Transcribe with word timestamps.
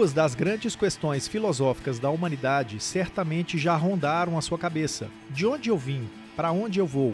Duas 0.00 0.14
das 0.14 0.34
grandes 0.34 0.74
questões 0.74 1.28
filosóficas 1.28 1.98
da 1.98 2.08
humanidade 2.08 2.80
certamente 2.80 3.58
já 3.58 3.76
rondaram 3.76 4.38
a 4.38 4.40
sua 4.40 4.56
cabeça: 4.56 5.10
de 5.28 5.46
onde 5.46 5.68
eu 5.68 5.76
vim? 5.76 6.08
Para 6.34 6.50
onde 6.52 6.78
eu 6.78 6.86
vou? 6.86 7.12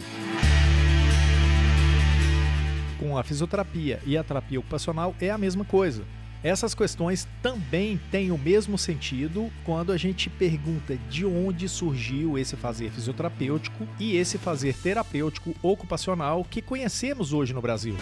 Com 2.96 3.18
a 3.18 3.24
fisioterapia 3.24 4.00
e 4.06 4.16
a 4.16 4.22
terapia 4.22 4.60
ocupacional 4.60 5.16
é 5.20 5.30
a 5.30 5.36
mesma 5.36 5.64
coisa. 5.64 6.04
Essas 6.44 6.76
questões 6.76 7.26
também 7.42 8.00
têm 8.12 8.30
o 8.30 8.38
mesmo 8.38 8.78
sentido 8.78 9.50
quando 9.64 9.90
a 9.90 9.96
gente 9.96 10.30
pergunta 10.30 10.96
de 11.10 11.26
onde 11.26 11.68
surgiu 11.68 12.38
esse 12.38 12.54
fazer 12.54 12.92
fisioterapêutico 12.92 13.84
e 13.98 14.16
esse 14.16 14.38
fazer 14.38 14.76
terapêutico 14.76 15.52
ocupacional 15.60 16.44
que 16.48 16.62
conhecemos 16.62 17.32
hoje 17.32 17.52
no 17.52 17.60
Brasil. 17.60 17.96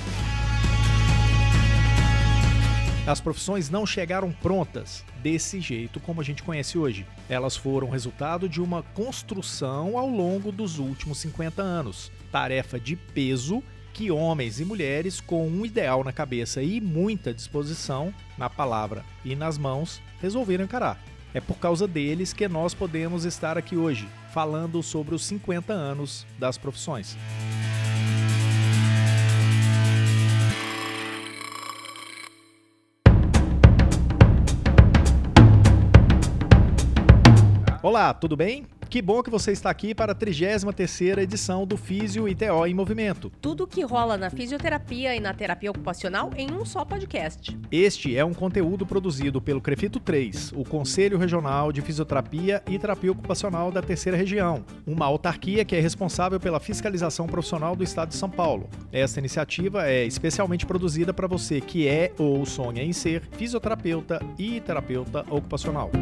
As 3.07 3.21
profissões 3.21 3.69
não 3.69 3.85
chegaram 3.85 4.33
prontas 4.33 5.05
desse 5.23 5.61
jeito 5.61 6.01
como 6.01 6.23
a 6.23 6.25
gente 6.25 6.43
conhece 6.43 6.79
hoje. 6.79 7.07
Elas 7.29 7.55
foram 7.55 7.91
resultado 7.91 8.49
de 8.49 8.63
uma 8.63 8.83
construção 8.83 9.99
ao 9.99 10.09
longo 10.09 10.51
dos 10.51 10.79
últimos 10.79 11.19
50 11.19 11.61
anos. 11.61 12.11
Tarefa 12.33 12.81
de 12.81 12.97
peso 12.97 13.63
que 13.93 14.11
homens 14.11 14.59
e 14.59 14.65
mulheres 14.65 15.21
com 15.21 15.47
um 15.47 15.67
ideal 15.67 16.03
na 16.03 16.13
cabeça 16.13 16.63
e 16.63 16.81
muita 16.81 17.35
disposição 17.35 18.13
na 18.39 18.49
palavra 18.49 19.05
e 19.23 19.37
nas 19.37 19.59
mãos 19.59 20.01
resolveram 20.23 20.65
encarar. 20.65 20.99
É 21.35 21.41
por 21.43 21.59
causa 21.59 21.87
deles 21.87 22.33
que 22.33 22.49
nós 22.49 22.73
podemos 22.73 23.27
estar 23.27 23.59
aqui 23.59 23.77
hoje, 23.77 24.09
falando 24.33 24.83
sobre 24.83 25.15
os 25.15 25.25
50 25.27 25.73
anos 25.75 26.27
das 26.39 26.57
profissões. 26.57 27.19
Olá, 37.95 38.13
tudo 38.13 38.37
bem? 38.37 38.67
Que 38.91 39.01
bom 39.01 39.23
que 39.23 39.31
você 39.31 39.53
está 39.53 39.71
aqui 39.71 39.95
para 39.95 40.11
a 40.11 40.15
33ª 40.17 41.19
edição 41.19 41.65
do 41.65 41.77
Físio 41.77 42.29
e 42.29 42.35
TO 42.35 42.67
em 42.67 42.75
Movimento. 42.75 43.31
Tudo 43.41 43.63
o 43.63 43.67
que 43.69 43.83
rola 43.83 44.17
na 44.17 44.31
fisioterapia 44.31 45.15
e 45.15 45.21
na 45.21 45.33
terapia 45.33 45.71
ocupacional 45.71 46.29
em 46.37 46.53
um 46.53 46.65
só 46.65 46.85
podcast. 46.85 47.57
Este 47.71 48.17
é 48.17 48.25
um 48.25 48.35
conteúdo 48.35 48.85
produzido 48.85 49.41
pelo 49.41 49.61
Crefito 49.61 50.01
3, 50.01 50.55
o 50.57 50.65
Conselho 50.65 51.19
Regional 51.19 51.71
de 51.71 51.83
Fisioterapia 51.83 52.65
e 52.69 52.81
Terapia 52.81 53.13
Ocupacional 53.13 53.71
da 53.71 53.81
Terceira 53.81 54.19
Região, 54.19 54.65
uma 54.85 55.07
autarquia 55.07 55.65
que 55.65 55.77
é 55.77 55.81
responsável 55.81 56.41
pela 56.41 56.59
fiscalização 56.59 57.29
profissional 57.29 57.77
do 57.77 57.85
Estado 57.85 58.09
de 58.09 58.17
São 58.17 58.29
Paulo. 58.29 58.69
Esta 58.91 59.21
iniciativa 59.21 59.89
é 59.89 60.05
especialmente 60.05 60.67
produzida 60.67 61.15
para 61.15 61.29
você 61.29 61.61
que 61.61 61.87
é 61.87 62.13
ou 62.19 62.45
sonha 62.45 62.83
em 62.83 62.93
ser 62.93 63.23
fisioterapeuta 63.39 64.21
e 64.37 64.61
terapeuta 64.61 65.25
ocupacional. 65.31 65.93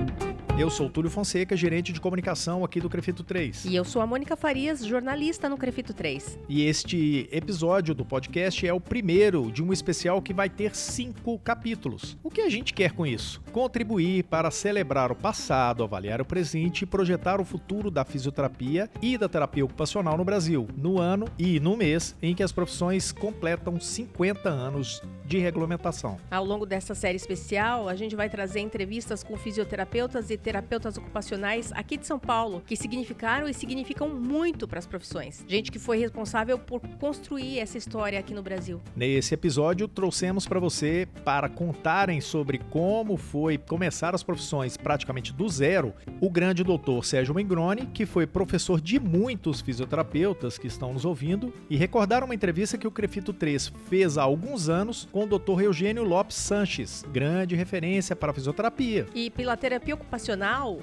Eu 0.58 0.68
sou 0.68 0.88
Túlio 0.88 1.10
Fonseca, 1.10 1.56
gerente 1.56 1.94
de 1.94 2.00
comunicação 2.00 2.62
aqui 2.62 2.78
do 2.78 2.88
Crefito 2.88 3.24
3. 3.24 3.64
E 3.64 3.74
eu 3.74 3.84
sou 3.84 4.02
a 4.02 4.06
Mônica 4.06 4.36
Farias, 4.36 4.84
jornalista 4.84 5.48
no 5.48 5.56
Crefito 5.56 5.94
3. 5.94 6.38
E 6.46 6.66
este 6.66 7.26
episódio 7.32 7.94
do 7.94 8.04
podcast 8.04 8.64
é 8.66 8.72
o 8.72 8.78
primeiro 8.78 9.50
de 9.50 9.62
um 9.62 9.72
especial 9.72 10.20
que 10.20 10.34
vai 10.34 10.50
ter 10.50 10.76
cinco 10.76 11.38
capítulos. 11.38 12.18
O 12.22 12.30
que 12.30 12.42
a 12.42 12.50
gente 12.50 12.74
quer 12.74 12.92
com 12.92 13.06
isso? 13.06 13.40
Contribuir 13.50 14.24
para 14.24 14.50
celebrar 14.50 15.10
o 15.10 15.16
passado, 15.16 15.82
avaliar 15.82 16.20
o 16.20 16.24
presente 16.24 16.82
e 16.82 16.86
projetar 16.86 17.40
o 17.40 17.44
futuro 17.46 17.90
da 17.90 18.04
fisioterapia 18.04 18.90
e 19.00 19.16
da 19.16 19.30
terapia 19.30 19.64
ocupacional 19.64 20.18
no 20.18 20.24
Brasil, 20.24 20.68
no 20.76 21.00
ano 21.00 21.26
e 21.38 21.58
no 21.58 21.76
mês 21.78 22.14
em 22.22 22.34
que 22.34 22.42
as 22.42 22.52
profissões 22.52 23.10
completam 23.10 23.80
50 23.80 24.50
anos 24.50 25.02
de 25.24 25.38
regulamentação. 25.38 26.18
Ao 26.30 26.44
longo 26.44 26.66
dessa 26.66 26.94
série 26.94 27.16
especial, 27.16 27.88
a 27.88 27.96
gente 27.96 28.14
vai 28.14 28.28
trazer 28.28 28.60
entrevistas 28.60 29.24
com 29.24 29.34
fisioterapeutas 29.36 30.28
e 30.30 30.41
terapeutas 30.42 30.98
ocupacionais 30.98 31.72
aqui 31.72 31.96
de 31.96 32.06
São 32.06 32.18
Paulo, 32.18 32.62
que 32.66 32.76
significaram 32.76 33.48
e 33.48 33.54
significam 33.54 34.08
muito 34.08 34.68
para 34.68 34.78
as 34.78 34.86
profissões. 34.86 35.44
Gente 35.48 35.70
que 35.70 35.78
foi 35.78 35.98
responsável 35.98 36.58
por 36.58 36.80
construir 36.98 37.58
essa 37.58 37.78
história 37.78 38.18
aqui 38.18 38.34
no 38.34 38.42
Brasil. 38.42 38.80
Nesse 38.94 39.34
episódio, 39.34 39.88
trouxemos 39.88 40.46
para 40.46 40.60
você 40.60 41.08
para 41.24 41.48
contarem 41.48 42.20
sobre 42.20 42.58
como 42.58 43.16
foi 43.16 43.56
começar 43.56 44.14
as 44.14 44.22
profissões 44.22 44.76
praticamente 44.76 45.32
do 45.32 45.48
zero, 45.48 45.94
o 46.20 46.28
grande 46.28 46.64
doutor 46.64 47.04
Sérgio 47.04 47.34
Mengrone, 47.34 47.86
que 47.86 48.04
foi 48.04 48.26
professor 48.26 48.80
de 48.80 48.98
muitos 48.98 49.60
fisioterapeutas 49.60 50.58
que 50.58 50.66
estão 50.66 50.92
nos 50.92 51.04
ouvindo, 51.04 51.52
e 51.70 51.76
recordar 51.76 52.24
uma 52.24 52.34
entrevista 52.34 52.76
que 52.76 52.86
o 52.86 52.90
Crefito 52.90 53.32
3 53.32 53.72
fez 53.88 54.18
há 54.18 54.22
alguns 54.22 54.68
anos 54.68 55.08
com 55.12 55.24
o 55.24 55.38
Dr. 55.38 55.62
Eugênio 55.62 56.02
Lopes 56.02 56.36
Sanches, 56.36 57.04
grande 57.12 57.54
referência 57.54 58.16
para 58.16 58.30
a 58.30 58.34
fisioterapia. 58.34 59.06
E 59.14 59.30
pela 59.30 59.56
terapia 59.56 59.94
ocupacional, 59.94 60.31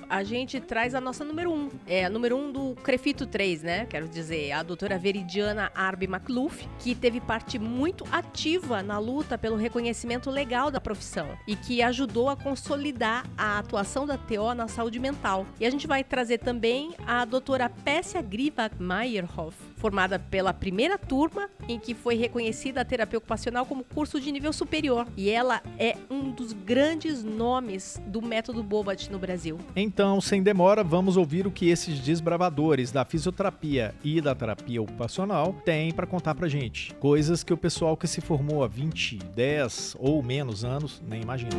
a 0.10 0.24
gente 0.24 0.60
traz 0.60 0.94
a 0.94 1.02
nossa 1.02 1.24
número 1.24 1.52
um. 1.52 1.70
É 1.88 2.06
a 2.06 2.10
número 2.10 2.38
um 2.38 2.52
do 2.52 2.76
Crefito 2.76 3.26
3, 3.26 3.64
né? 3.64 3.86
Quero 3.86 4.08
dizer, 4.08 4.52
a 4.52 4.62
doutora 4.62 4.98
Veridiana 4.98 5.72
Arbe 5.74 6.06
McLuff, 6.06 6.68
que 6.80 6.94
teve 6.94 7.20
parte 7.20 7.58
muito 7.58 8.06
ativa 8.12 8.84
na 8.84 9.00
luta 9.00 9.38
pelo 9.38 9.56
reconhecimento 9.56 10.30
legal 10.30 10.70
da 10.70 10.80
profissão 10.80 11.28
e 11.48 11.56
que 11.56 11.82
ajudou 11.82 12.30
a 12.30 12.36
consolidar 12.36 13.26
a 13.38 13.60
atuação 13.60 14.06
da 14.06 14.18
TO 14.18 14.54
na 14.54 14.68
saúde 14.68 15.00
mental. 15.00 15.46
E 15.60 15.66
a 15.66 15.70
gente 15.70 15.88
vai 15.88 16.04
trazer 16.04 16.38
também 16.40 16.94
a 17.08 17.26
doutora 17.26 17.70
Pessia 17.70 18.22
Griva 18.22 18.70
Meyerhoff, 18.80 19.56
formada 19.80 20.20
pela 20.20 20.54
primeira 20.54 20.98
turma 20.98 21.50
em 21.68 21.80
que 21.80 21.96
foi 21.96 22.16
reconhecida 22.16 22.82
a 22.82 22.86
terapia 22.86 23.18
ocupacional 23.18 23.66
como 23.66 23.84
curso 23.84 24.20
de 24.20 24.32
nível 24.32 24.52
superior. 24.54 25.08
E 25.16 25.30
ela 25.30 25.62
é 25.78 25.96
um 26.10 26.30
dos 26.32 26.54
grandes 26.54 27.24
nomes 27.24 28.00
do 28.06 28.22
método 28.22 28.62
Bobat 28.62 29.10
no 29.10 29.18
Brasil. 29.18 29.58
Então, 29.76 30.20
sem 30.20 30.44
demora, 30.44 30.84
vamos 30.84 31.18
ouvir 31.18 31.48
o 31.48 31.52
que 31.52 31.70
esses 31.70 32.00
desbravadores 32.00 32.92
da 32.92 33.06
fisioterapia 33.06 33.96
e 34.04 34.20
da 34.20 34.36
terapia 34.36 34.82
ocupacional 34.82 35.54
têm 35.66 35.94
para 35.94 36.06
contar 36.06 36.36
pra 36.36 36.48
gente. 36.48 36.94
Coisas 36.96 37.44
que 37.44 37.54
o 37.54 37.58
pessoal 37.58 37.96
que 37.96 38.08
se 38.08 38.22
formou 38.22 38.64
há 38.64 38.68
20, 38.68 39.18
10 39.18 39.96
ou 40.00 40.22
menos 40.22 40.66
anos 40.66 41.02
nem 41.08 41.22
imagina. 41.22 41.50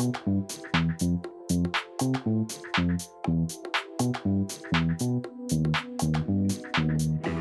Thank 0.00 0.16
you. 0.26 0.79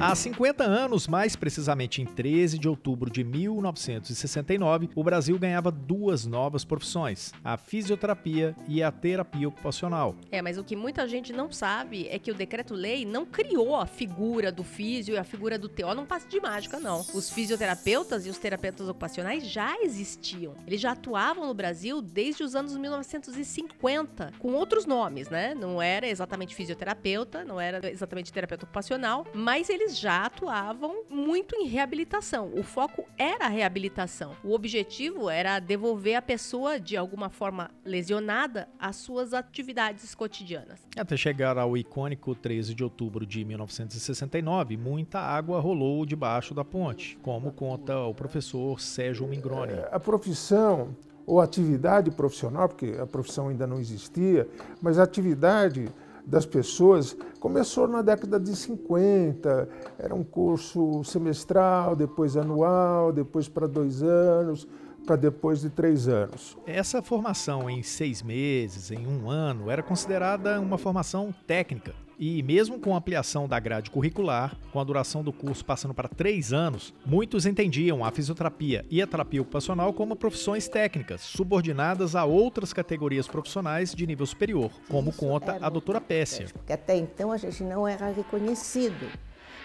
Há 0.10 0.16
50 0.16 0.64
anos, 0.64 1.08
mais 1.08 1.36
precisamente 1.36 2.02
em 2.02 2.06
13 2.06 2.58
de 2.58 2.68
outubro 2.68 3.12
de 3.12 3.24
1969, 3.24 4.90
o 4.96 5.04
Brasil 5.04 5.38
ganhava 5.38 5.70
duas 5.70 6.26
novas 6.26 6.66
profissões: 6.66 7.32
a 7.44 7.58
fisioterapia 7.58 8.56
e 8.68 8.82
a 8.82 8.92
terapia 8.92 9.48
ocupacional. 9.48 10.16
É, 10.32 10.42
mas 10.42 10.58
o 10.58 10.64
que 10.64 10.76
muita 10.76 11.08
gente 11.08 11.32
não 11.32 11.52
sabe 11.52 12.08
é 12.10 12.18
que 12.18 12.32
o 12.32 12.34
decreto-lei 12.34 13.06
não 13.06 13.24
criou 13.24 13.76
a 13.76 13.86
figura 13.86 14.52
do 14.52 14.64
físio 14.64 15.14
e 15.14 15.18
a 15.20 15.24
figura 15.24 15.60
do 15.60 15.70
TO 15.70 15.94
num 15.94 16.08
passe 16.08 16.28
de 16.28 16.42
mágica, 16.42 16.80
não. 16.80 17.02
Os 17.14 17.30
fisioterapeutas 17.30 18.26
e 18.26 18.32
os 18.32 18.40
terapeutas 18.40 18.90
ocupacionais 18.90 19.46
já 19.46 19.80
existiam. 19.80 20.56
Eles 20.66 20.82
já 20.82 20.94
atuavam 20.94 21.46
no 21.46 21.54
Brasil 21.54 22.02
desde 22.02 22.42
os 22.42 22.56
anos 22.56 22.76
1950, 22.76 24.34
com 24.40 24.54
outros 24.54 24.88
nomes, 24.88 25.30
né? 25.30 25.54
Não 25.54 25.80
era 25.80 26.08
exatamente 26.08 26.56
fisioterapeuta, 26.56 27.46
não 27.46 27.62
era 27.62 27.92
exatamente 27.92 28.34
terapeuta 28.34 28.66
ocupacional, 28.66 29.28
mas 29.36 29.70
eles 29.70 29.99
já 30.00 30.26
atuavam 30.26 31.04
muito 31.10 31.56
em 31.56 31.68
reabilitação. 31.68 32.52
O 32.54 32.64
foco 32.64 33.06
era 33.18 33.46
a 33.46 33.50
reabilitação. 33.50 34.34
O 34.44 34.54
objetivo 34.54 35.30
era 35.30 35.60
devolver 35.60 36.16
a 36.16 36.22
pessoa, 36.22 36.80
de 36.80 36.96
alguma 36.96 37.30
forma 37.30 37.70
lesionada, 37.84 38.70
às 38.80 38.96
suas 38.96 39.34
atividades 39.34 40.16
cotidianas. 40.16 40.80
Até 40.98 41.18
chegar 41.18 41.58
ao 41.58 41.76
icônico 41.76 42.34
13 42.34 42.74
de 42.74 42.84
outubro 42.84 43.26
de 43.26 43.44
1969, 43.44 44.78
muita 44.78 45.20
água 45.20 45.60
rolou 45.60 46.06
debaixo 46.06 46.54
da 46.54 46.64
ponte, 46.64 47.18
como 47.22 47.52
conta 47.52 47.98
o 48.00 48.14
professor 48.14 48.80
Sérgio 48.80 49.28
Mingroni. 49.28 49.74
É, 49.74 49.90
a 49.92 50.00
profissão 50.00 50.96
ou 51.26 51.40
atividade 51.40 52.10
profissional, 52.10 52.68
porque 52.68 52.96
a 53.00 53.06
profissão 53.06 53.50
ainda 53.50 53.68
não 53.68 53.80
existia, 53.80 54.48
mas 54.82 54.98
a 54.98 55.04
atividade 55.04 55.88
das 56.30 56.46
pessoas 56.46 57.18
começou 57.40 57.88
na 57.88 58.04
década 58.04 58.40
de 58.40 58.56
50, 58.56 59.68
era 59.98 60.14
um 60.14 60.24
curso 60.24 61.04
semestral, 61.04 61.96
depois 61.96 62.38
anual, 62.38 63.12
depois 63.12 63.50
para 63.50 63.68
dois 63.68 64.04
anos, 64.04 64.68
para 65.08 65.16
depois 65.16 65.62
de 65.62 65.72
três 65.72 66.08
anos. 66.08 66.56
Essa 66.68 67.02
formação 67.02 67.68
em 67.68 67.82
seis 67.82 68.22
meses, 68.22 68.92
em 68.92 69.08
um 69.08 69.30
ano, 69.30 69.72
era 69.72 69.82
considerada 69.82 70.62
uma 70.62 70.78
formação 70.78 71.34
técnica. 71.48 71.96
E 72.22 72.44
mesmo 72.44 72.78
com 72.78 72.94
a 72.94 72.98
ampliação 72.98 73.48
da 73.48 73.58
grade 73.62 73.90
curricular, 73.90 74.54
com 74.74 74.80
a 74.82 74.84
duração 74.84 75.24
do 75.24 75.32
curso 75.32 75.64
passando 75.64 75.94
para 75.94 76.10
três 76.10 76.52
anos, 76.52 76.94
muitos 77.06 77.46
entendiam 77.46 78.04
a 78.04 78.12
fisioterapia 78.12 78.86
e 78.90 79.02
a 79.02 79.08
terapia 79.08 79.42
ocupacional 79.42 79.94
como 79.94 80.18
profissões 80.18 80.68
técnicas, 80.68 81.22
subordinadas 81.22 82.18
a 82.18 82.26
outras 82.26 82.74
categorias 82.74 83.26
profissionais 83.26 83.96
de 83.96 84.06
nível 84.06 84.26
superior, 84.26 84.70
como 84.90 85.14
conta 85.14 85.58
a 85.62 85.70
doutora 85.70 86.02
Pécia. 86.02 86.48
Porque 86.52 86.74
até 86.74 86.98
então 86.98 87.32
a 87.32 87.38
gente 87.38 87.64
não 87.64 87.88
era 87.88 88.10
reconhecido 88.10 89.08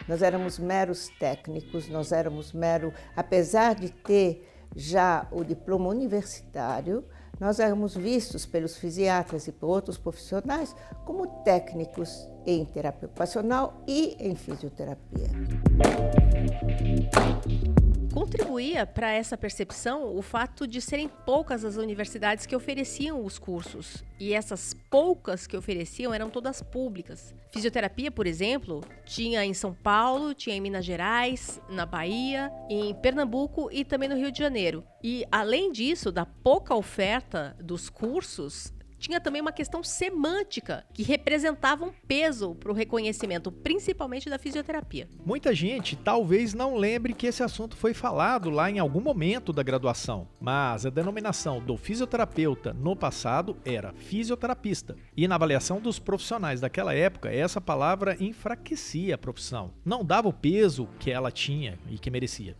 Nós 0.07 0.23
éramos 0.23 0.57
meros 0.59 1.09
técnicos, 1.19 1.89
nós 1.89 2.13
éramos 2.13 2.53
mero, 2.53 2.93
apesar 3.17 3.75
de 3.75 3.91
ter 3.91 4.49
já 4.77 5.27
o 5.33 5.43
diploma 5.43 5.89
universitário, 5.89 7.05
nós 7.41 7.59
éramos 7.59 7.97
vistos 7.97 8.47
pelos 8.47 8.77
fisiatras 8.77 9.47
e 9.49 9.53
por 9.53 9.69
outros 9.69 9.99
profissionais 9.99 10.75
como 11.05 11.27
técnicos 11.43 12.29
em 12.47 12.65
terapia 12.65 13.07
ocupacional 13.07 13.83
e 13.87 14.17
em 14.19 14.35
fisioterapia. 14.35 15.31
Contribuía 18.15 18.87
para 18.87 19.11
essa 19.11 19.37
percepção 19.37 20.17
o 20.17 20.23
fato 20.23 20.69
de 20.69 20.81
serem 20.81 21.09
poucas 21.09 21.65
as 21.65 21.75
universidades 21.75 22.47
que 22.47 22.55
ofereciam 22.55 23.25
os 23.25 23.41
cursos. 23.41 24.05
E 24.21 24.33
essas 24.33 24.73
poucas 24.89 25.49
que 25.49 25.57
ofereciam 25.57 26.15
eram 26.15 26.31
todas 26.31 26.63
públicas. 26.63 27.35
Fisioterapia, 27.53 28.13
por 28.13 28.25
exemplo, 28.25 28.83
tinha 29.05 29.45
em 29.45 29.53
São 29.53 29.75
Paulo, 29.75 30.33
tinha 30.33 30.55
em 30.55 30.61
Minas 30.61 30.85
Gerais, 30.85 31.61
na 31.69 31.85
Bahia, 31.85 32.53
em 32.71 32.95
Pernambuco 32.95 33.69
e 33.73 33.85
também 33.85 34.09
no 34.09 34.15
Rio 34.15 34.31
de 34.31 34.39
Janeiro. 34.39 34.85
E 35.03 35.25
além 35.33 35.73
disso, 35.73 36.13
da 36.13 36.25
pouca 36.25 36.73
oferta 36.73 37.57
dos 37.61 37.91
cursos, 37.91 38.73
tinha 39.05 39.21
também 39.21 39.43
uma 39.43 39.53
questão 39.53 39.83
semântica 39.83 40.85
que 40.95 41.03
representava 41.03 41.85
um 41.85 41.93
peso 42.09 42.55
para 42.55 42.73
o 42.73 42.75
reconhecimento, 42.75 43.53
principalmente 43.53 44.31
da 44.31 44.39
fisioterapia. 44.39 45.09
Muita 45.25 45.55
gente 45.55 45.95
talvez 45.95 46.55
não 46.55 46.77
lembre 46.77 47.13
que 47.13 47.27
esse 47.27 47.43
assunto 47.43 47.77
foi 47.77 47.93
falado 47.93 48.49
lá 48.49 48.71
em 48.71 48.79
algum 48.79 49.03
momento 49.03 49.53
da 49.53 49.63
graduação, 49.63 50.27
mas 50.41 50.87
a 50.87 50.91
denominação 50.91 51.61
do 51.61 51.77
fisioterapeuta 51.77 52.73
no 52.73 52.97
passado 52.97 53.57
era 53.63 53.93
fisioterapista. 53.93 54.97
E 55.15 55.29
na 55.29 55.35
avaliação 55.35 55.81
dos 55.81 55.99
profissionais 55.99 56.61
daquela 56.61 56.95
época, 56.95 57.31
essa 57.31 57.61
palavra 57.61 58.17
enfraquecia 58.19 59.17
a 59.17 59.19
profissão, 59.19 59.73
não 59.85 60.03
dava 60.03 60.29
o 60.29 60.33
peso 60.33 60.89
que 60.99 61.11
ela 61.11 61.31
tinha 61.31 61.79
e 61.91 61.99
que 61.99 62.11
merecia. 62.11 62.57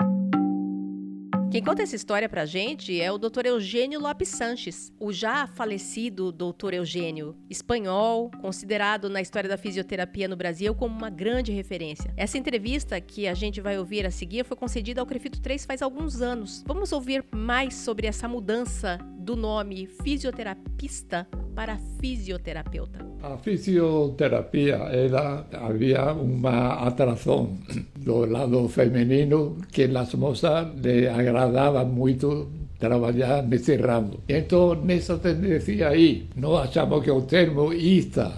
Quem 1.55 1.63
conta 1.63 1.85
essa 1.85 1.95
história 1.95 2.29
pra 2.29 2.45
gente 2.45 3.01
é 3.01 3.13
o 3.13 3.17
Dr. 3.17 3.47
Eugênio 3.47 4.01
Lopes 4.01 4.29
Sanches, 4.29 4.93
o 4.99 5.13
já 5.13 5.47
falecido 5.47 6.33
Dr. 6.33 6.75
Eugênio, 6.75 7.37
espanhol, 7.49 8.29
considerado 8.41 9.09
na 9.09 9.21
história 9.21 9.49
da 9.49 9.57
fisioterapia 9.57 10.27
no 10.27 10.35
Brasil 10.35 10.75
como 10.75 10.99
uma 10.99 11.11
grande 11.11 11.53
referência. 11.53 12.13
Essa 12.17 12.37
entrevista 12.37 13.01
que 13.01 13.29
a 13.29 13.35
gente 13.35 13.61
vai 13.61 13.79
ouvir 13.79 14.05
a 14.05 14.11
seguir 14.11 14.45
foi 14.45 14.57
concedida 14.57 15.01
ao 15.01 15.07
Crefito 15.07 15.41
3 15.41 15.65
faz 15.65 15.81
alguns 15.81 16.21
anos. 16.21 16.65
Vamos 16.67 16.91
ouvir 16.91 17.25
mais 17.31 17.75
sobre 17.75 18.09
essa 18.09 18.27
mudança 18.27 18.99
do 19.25 19.35
nome 19.35 19.87
fisioterapista 19.87 21.27
para 21.55 21.79
fisioterapeuta. 21.99 22.99
A 23.23 23.39
fisioterapia 23.39 24.77
era 24.93 25.47
havia 25.51 26.13
uma 26.13 26.87
atração 26.87 27.57
do 27.97 28.27
lado 28.27 28.69
feminino 28.69 29.57
que 29.73 29.85
as 29.85 30.13
moças 30.15 30.69
lhe 30.77 31.09
agradava 31.09 31.85
muito 31.87 32.49
trabalhar 32.79 33.43
nesse 33.43 33.77
ramo. 33.77 34.21
Então, 34.29 34.75
nessa 34.75 35.17
tendência 35.17 35.89
aí, 35.89 36.27
nós 36.37 36.69
achamos 36.69 37.03
que 37.03 37.11
o 37.11 37.23
termo 37.23 37.73
ista 37.73 38.31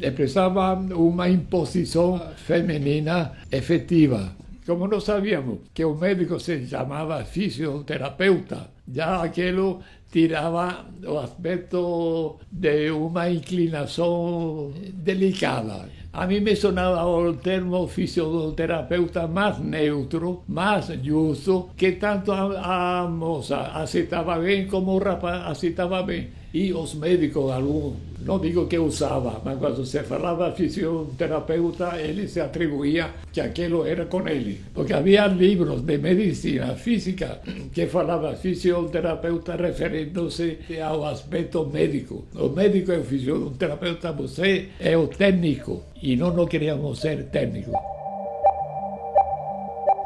expressava 0.00 0.72
uma 0.94 1.28
imposição 1.28 2.18
feminina 2.36 3.32
efetiva. 3.52 4.32
Como 4.70 4.86
nós 4.86 5.02
sabíamos 5.02 5.58
que 5.74 5.84
o 5.84 5.96
médico 5.96 6.38
se 6.38 6.64
chamava 6.64 7.24
fisioterapeuta, 7.24 8.70
já 8.86 9.20
aquilo 9.20 9.80
tirava 10.12 10.86
o 11.04 11.18
aspecto 11.18 12.38
de 12.52 12.88
uma 12.92 13.28
inclinação 13.28 14.70
delicada. 14.94 15.88
A 16.12 16.24
mim 16.24 16.38
me 16.38 16.54
sonava 16.54 17.04
o 17.04 17.34
termo 17.34 17.88
fisioterapeuta 17.88 19.26
mais 19.26 19.58
neutro, 19.58 20.44
mais 20.46 20.86
justo, 21.02 21.70
que 21.76 21.90
tanto 21.98 22.30
a, 22.30 23.00
a 23.02 23.08
moça 23.08 23.72
aceitava 23.74 24.38
bem 24.38 24.68
como 24.68 24.92
o 24.92 24.98
rapaz 24.98 25.50
aceitava 25.50 26.00
bem. 26.04 26.28
E 26.52 26.72
os 26.72 26.94
médicos, 26.94 27.50
alguns, 27.50 27.94
não 28.26 28.38
digo 28.40 28.66
que 28.66 28.76
usava, 28.76 29.40
mas 29.44 29.56
quando 29.58 29.86
se 29.86 30.02
falava 30.02 30.52
fisioterapeuta, 30.52 31.96
ele 32.00 32.26
se 32.26 32.40
atribuía 32.40 33.10
que 33.32 33.40
aquilo 33.40 33.86
era 33.86 34.06
com 34.06 34.26
ele. 34.26 34.60
Porque 34.74 34.92
havia 34.92 35.28
livros 35.28 35.82
de 35.82 35.96
medicina 35.98 36.74
física 36.74 37.40
que 37.72 37.86
falava 37.86 38.34
fisioterapeuta 38.34 39.54
referindo-se 39.54 40.58
ao 40.82 41.04
aspecto 41.04 41.64
médico. 41.66 42.24
O 42.34 42.48
médico 42.48 42.90
é 42.90 42.98
o 42.98 43.04
fisioterapeuta, 43.04 44.10
você 44.12 44.70
é 44.80 44.96
o 44.96 45.06
técnico. 45.06 45.84
E 46.02 46.16
nós 46.16 46.34
não 46.34 46.46
queríamos 46.46 46.98
ser 46.98 47.26
técnicos. 47.26 47.99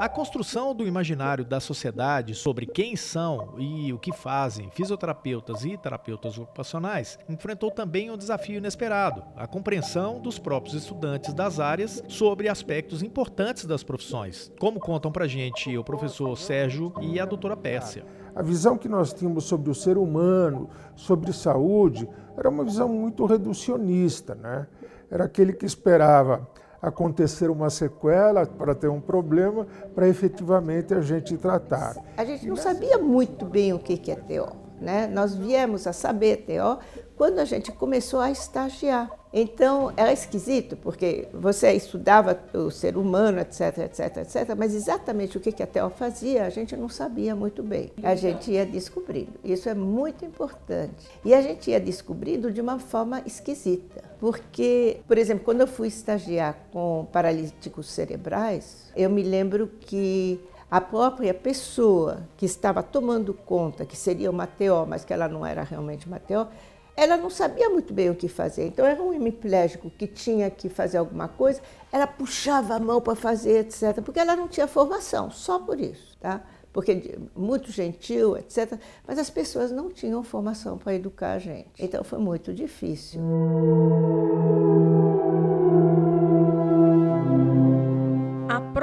A 0.05 0.09
construção 0.11 0.75
do 0.75 0.87
imaginário 0.87 1.47
da 1.47 1.59
sociedade 1.59 2.35
sobre 2.35 2.67
quem 2.67 2.95
são 2.95 3.55
e 3.57 3.91
o 3.91 3.99
que 3.99 4.13
fazem 4.13 4.69
fisioterapeutas 4.71 5.65
e 5.65 5.79
terapeutas 5.79 6.37
ocupacionais 6.37 7.19
enfrentou 7.27 7.71
também 7.71 8.11
um 8.11 8.17
desafio 8.19 8.59
inesperado: 8.59 9.25
a 9.35 9.47
compreensão 9.47 10.21
dos 10.21 10.39
próprios 10.39 10.75
estudantes 10.75 11.33
das 11.33 11.59
áreas 11.59 12.05
sobre 12.07 12.51
aspectos 12.51 13.03
importantes 13.03 13.65
das 13.65 13.83
profissões, 13.83 14.53
como 14.61 14.79
contam 14.79 15.11
pra 15.11 15.27
gente 15.27 15.75
o 15.75 15.83
professor 15.83 16.37
Sérgio 16.37 16.93
e 17.01 17.19
a 17.19 17.25
doutora 17.25 17.57
Pérsia. 17.57 18.05
A 18.37 18.43
visão 18.43 18.77
que 18.77 18.91
nós 18.91 19.11
tínhamos 19.11 19.45
sobre 19.45 19.71
o 19.71 19.75
ser 19.75 19.97
humano, 19.97 20.69
sobre 20.95 21.33
saúde, 21.33 22.07
era 22.37 22.51
uma 22.51 22.65
visão 22.65 22.91
muito 22.91 23.25
reducionista, 23.25 24.35
né? 24.35 24.67
Era 25.11 25.25
aquele 25.25 25.55
que 25.55 25.65
esperava 25.65 26.47
acontecer 26.89 27.51
uma 27.51 27.71
sequela, 27.71 28.47
para 28.47 28.75
ter 28.75 28.89
um 28.89 29.01
problema, 29.01 29.67
para 29.95 30.09
efetivamente 30.09 30.95
a 30.95 31.01
gente 31.01 31.37
tratar. 31.37 31.97
A 32.17 32.25
gente 32.25 32.47
não 32.47 32.57
sabia 32.57 32.99
muito 32.99 33.45
bem 33.45 33.73
o 33.73 33.79
que 33.79 34.11
é 34.11 34.17
TO. 34.17 34.64
Né? 34.81 35.07
Nós 35.07 35.35
viemos 35.35 35.87
a 35.87 35.93
saber 35.93 36.45
TO 36.47 36.79
quando 37.17 37.39
a 37.39 37.45
gente 37.45 37.71
começou 37.73 38.21
a 38.21 38.31
estagiar. 38.31 39.11
Então, 39.37 39.93
era 39.97 40.13
esquisito, 40.13 40.77
porque 40.77 41.27
você 41.35 41.73
estudava 41.73 42.39
o 42.53 42.71
ser 42.71 42.97
humano, 42.97 43.41
etc, 43.41 43.79
etc, 43.79 44.19
etc, 44.19 44.55
mas 44.57 44.73
exatamente 44.73 45.37
o 45.37 45.41
que 45.41 45.61
a 45.61 45.67
TEO 45.67 45.91
fazia, 45.91 46.45
a 46.45 46.51
gente 46.51 46.77
não 46.77 46.89
sabia 46.89 47.35
muito 47.35 47.61
bem. 47.61 47.91
A 48.01 48.15
gente 48.15 48.53
ia 48.53 48.65
descobrindo. 48.65 49.33
Isso 49.43 49.69
é 49.69 49.75
muito 49.75 50.25
importante. 50.25 51.09
E 51.25 51.35
a 51.35 51.43
gente 51.43 51.69
ia 51.69 51.81
descobrindo 51.81 52.53
de 52.53 52.61
uma 52.61 52.79
forma 52.79 53.23
esquisita. 53.27 54.05
Porque, 54.21 55.01
por 55.09 55.19
exemplo, 55.19 55.45
quando 55.45 55.63
eu 55.63 55.67
fui 55.67 55.89
estagiar 55.89 56.57
com 56.73 57.09
paralíticos 57.11 57.91
cerebrais, 57.91 58.93
eu 58.95 59.11
me 59.11 59.25
lembro 59.25 59.69
que 59.81 60.41
a 60.75 60.81
própria 60.81 61.33
pessoa 61.33 62.27
que 62.37 62.45
estava 62.45 62.83
tomando 62.83 63.33
conta 63.33 63.87
que 63.87 63.97
seria 63.97 64.29
uma 64.29 64.45
TO, 64.45 64.85
mas 64.89 65.05
que 65.05 65.13
ela 65.13 65.29
não 65.29 65.47
era 65.47 65.63
realmente 65.63 66.09
uma 66.09 66.19
TO, 66.19 66.49
ela 66.97 67.17
não 67.17 67.31
sabia 67.31 67.71
muito 67.71 67.95
bem 67.95 68.11
o 68.11 68.15
que 68.17 68.27
fazer. 68.27 68.67
Então, 68.67 68.85
era 68.85 69.01
um 69.01 69.13
hemiplégico 69.13 69.89
que 69.89 70.09
tinha 70.09 70.51
que 70.51 70.69
fazer 70.69 70.99
alguma 70.99 71.29
coisa, 71.29 71.61
ela 71.93 72.09
puxava 72.09 72.75
a 72.75 72.81
mão 72.81 73.01
para 73.01 73.15
fazer, 73.15 73.61
etc., 73.61 74.03
porque 74.05 74.19
ela 74.19 74.35
não 74.35 74.49
tinha 74.49 74.67
formação, 74.67 75.31
só 75.31 75.61
por 75.61 75.79
isso, 75.79 76.19
tá? 76.19 76.43
Porque 76.73 77.21
muito 77.37 77.71
gentil, 77.71 78.37
etc., 78.37 78.77
mas 79.07 79.17
as 79.17 79.31
pessoas 79.31 79.71
não 79.71 79.93
tinham 79.93 80.25
formação 80.25 80.77
para 80.77 80.93
educar 80.93 81.35
a 81.35 81.39
gente. 81.39 81.71
Então, 81.79 82.03
foi 82.03 82.19
muito 82.19 82.53
difícil. 82.53 83.21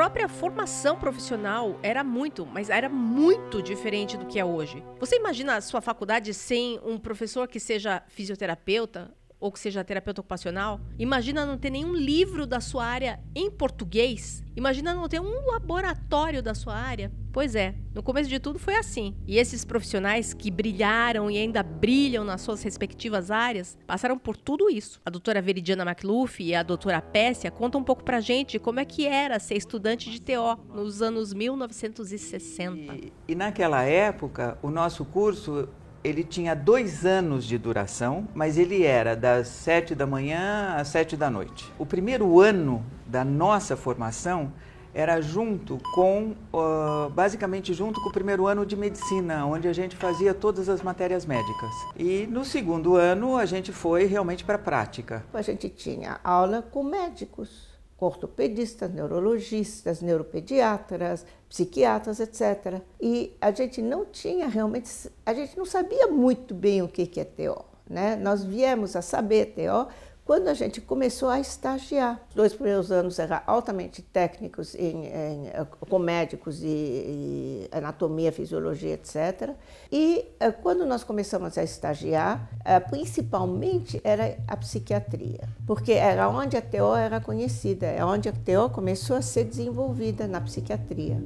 Própria 0.01 0.27
formação 0.27 0.97
profissional 0.97 1.79
era 1.83 2.03
muito, 2.03 2.43
mas 2.43 2.71
era 2.71 2.89
muito 2.89 3.61
diferente 3.61 4.17
do 4.17 4.25
que 4.25 4.39
é 4.39 4.43
hoje. 4.43 4.83
Você 4.99 5.15
imagina 5.15 5.57
a 5.57 5.61
sua 5.61 5.79
faculdade 5.79 6.33
sem 6.33 6.79
um 6.83 6.97
professor 6.97 7.47
que 7.47 7.59
seja 7.59 8.01
fisioterapeuta 8.07 9.13
ou 9.41 9.51
que 9.51 9.59
seja 9.59 9.83
terapeuta 9.83 10.21
ocupacional? 10.21 10.79
Imagina 10.99 11.45
não 11.45 11.57
ter 11.57 11.71
nenhum 11.71 11.95
livro 11.95 12.45
da 12.45 12.61
sua 12.61 12.85
área 12.85 13.19
em 13.35 13.49
português? 13.49 14.43
Imagina 14.55 14.93
não 14.93 15.09
ter 15.09 15.19
um 15.19 15.47
laboratório 15.47 16.43
da 16.43 16.53
sua 16.53 16.75
área? 16.75 17.11
Pois 17.33 17.55
é, 17.55 17.73
no 17.95 18.03
começo 18.03 18.29
de 18.29 18.39
tudo 18.39 18.59
foi 18.59 18.75
assim. 18.75 19.15
E 19.25 19.37
esses 19.37 19.63
profissionais 19.63 20.33
que 20.33 20.51
brilharam 20.51 21.31
e 21.31 21.37
ainda 21.37 21.63
brilham 21.63 22.25
nas 22.25 22.41
suas 22.41 22.61
respectivas 22.61 23.31
áreas 23.31 23.77
passaram 23.87 24.19
por 24.19 24.35
tudo 24.35 24.69
isso. 24.69 24.99
A 25.05 25.09
doutora 25.09 25.41
Veridiana 25.41 25.83
McLuff 25.83 26.43
e 26.43 26.53
a 26.53 26.61
doutora 26.61 27.01
Pessia 27.01 27.49
contam 27.49 27.79
um 27.81 27.83
pouco 27.83 28.03
pra 28.03 28.19
gente 28.19 28.59
como 28.59 28.81
é 28.81 28.85
que 28.85 29.07
era 29.07 29.39
ser 29.39 29.55
estudante 29.55 30.11
de 30.11 30.21
TO 30.21 30.59
nos 30.73 31.01
anos 31.01 31.33
1960. 31.33 32.93
E, 32.95 33.13
e 33.29 33.33
naquela 33.33 33.83
época, 33.83 34.57
o 34.61 34.69
nosso 34.69 35.05
curso 35.05 35.69
ele 36.03 36.23
tinha 36.23 36.55
dois 36.55 37.05
anos 37.05 37.45
de 37.45 37.57
duração, 37.57 38.27
mas 38.33 38.57
ele 38.57 38.83
era 38.83 39.15
das 39.15 39.47
sete 39.47 39.93
da 39.93 40.07
manhã 40.07 40.75
às 40.77 40.87
sete 40.87 41.15
da 41.15 41.29
noite. 41.29 41.71
O 41.77 41.85
primeiro 41.85 42.39
ano 42.39 42.83
da 43.05 43.23
nossa 43.23 43.75
formação 43.75 44.51
era 44.93 45.21
junto 45.21 45.77
com, 45.93 46.35
uh, 46.53 47.09
basicamente 47.11 47.73
junto 47.73 48.01
com 48.01 48.09
o 48.09 48.11
primeiro 48.11 48.45
ano 48.45 48.65
de 48.65 48.75
medicina, 48.75 49.45
onde 49.45 49.67
a 49.67 49.73
gente 49.73 49.95
fazia 49.95 50.33
todas 50.33 50.67
as 50.67 50.81
matérias 50.81 51.25
médicas. 51.25 51.71
E 51.95 52.27
no 52.27 52.43
segundo 52.43 52.95
ano 52.95 53.37
a 53.37 53.45
gente 53.45 53.71
foi 53.71 54.05
realmente 54.05 54.43
para 54.43 54.55
a 54.55 54.59
prática. 54.59 55.23
A 55.33 55.41
gente 55.41 55.69
tinha 55.69 56.19
aula 56.23 56.61
com 56.61 56.83
médicos 56.83 57.70
ortopedistas, 58.01 58.91
neurologistas, 58.91 60.01
neuropediatras, 60.01 61.25
psiquiatras, 61.47 62.19
etc. 62.19 62.81
E 62.99 63.37
a 63.39 63.51
gente 63.51 63.81
não 63.81 64.05
tinha 64.05 64.47
realmente, 64.47 64.89
a 65.23 65.33
gente 65.33 65.55
não 65.55 65.65
sabia 65.65 66.07
muito 66.07 66.55
bem 66.55 66.81
o 66.81 66.87
que 66.87 67.19
é 67.19 67.23
TO. 67.23 67.63
Né? 67.87 68.15
Nós 68.15 68.43
viemos 68.43 68.95
a 68.95 69.01
saber 69.01 69.53
TO 69.53 69.87
quando 70.31 70.47
a 70.47 70.53
gente 70.53 70.79
começou 70.79 71.27
a 71.27 71.41
estagiar. 71.41 72.25
Os 72.29 72.35
dois 72.35 72.53
primeiros 72.53 72.89
anos 72.89 73.19
eram 73.19 73.41
altamente 73.45 74.01
técnicos 74.01 74.73
em, 74.75 75.07
em, 75.07 75.51
com 75.89 75.99
médicos 75.99 76.63
e, 76.63 76.67
e, 76.67 77.69
anatomia, 77.69 78.31
fisiologia, 78.31 78.93
etc. 78.93 79.49
E 79.91 80.23
eh, 80.39 80.51
quando 80.51 80.85
nós 80.85 81.03
começamos 81.03 81.57
a 81.57 81.63
estagiar, 81.63 82.49
eh, 82.63 82.79
principalmente 82.79 83.99
era 84.05 84.37
a 84.47 84.55
psiquiatria, 84.55 85.49
porque 85.67 85.91
era 85.91 86.29
onde 86.29 86.55
a 86.55 86.61
TO 86.61 86.95
era 86.95 87.19
conhecida, 87.19 87.87
é 87.87 88.05
onde 88.05 88.29
a 88.29 88.31
TO 88.31 88.69
começou 88.73 89.17
a 89.17 89.21
ser 89.21 89.43
desenvolvida 89.43 90.29
na 90.29 90.39
psiquiatria. 90.39 91.21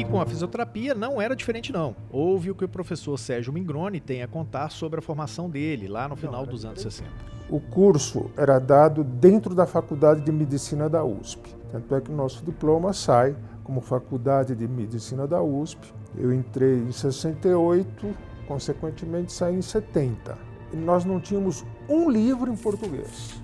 E 0.00 0.04
com 0.06 0.18
a 0.18 0.24
fisioterapia 0.24 0.94
não 0.94 1.20
era 1.20 1.36
diferente 1.36 1.70
não. 1.70 1.94
Houve 2.10 2.50
o 2.50 2.54
que 2.54 2.64
o 2.64 2.68
professor 2.68 3.18
Sérgio 3.18 3.52
Mingroni 3.52 4.00
tem 4.00 4.22
a 4.22 4.26
contar 4.26 4.70
sobre 4.70 4.98
a 4.98 5.02
formação 5.02 5.50
dele 5.50 5.88
lá 5.88 6.08
no 6.08 6.16
final 6.16 6.46
dos 6.46 6.64
anos 6.64 6.80
60. 6.80 7.10
O 7.50 7.60
curso 7.60 8.30
era 8.34 8.58
dado 8.58 9.04
dentro 9.04 9.54
da 9.54 9.66
Faculdade 9.66 10.22
de 10.22 10.32
Medicina 10.32 10.88
da 10.88 11.04
USP. 11.04 11.54
Tanto 11.70 11.94
é 11.94 12.00
que 12.00 12.10
o 12.10 12.16
nosso 12.16 12.42
diploma 12.42 12.94
sai 12.94 13.36
como 13.62 13.82
Faculdade 13.82 14.54
de 14.54 14.66
Medicina 14.66 15.26
da 15.26 15.42
USP. 15.42 15.92
Eu 16.16 16.32
entrei 16.32 16.78
em 16.78 16.92
68, 16.92 18.16
consequentemente 18.48 19.30
saí 19.34 19.54
em 19.54 19.60
70. 19.60 20.38
E 20.72 20.76
nós 20.76 21.04
não 21.04 21.20
tínhamos 21.20 21.62
um 21.86 22.08
livro 22.08 22.50
em 22.50 22.56
português. 22.56 23.38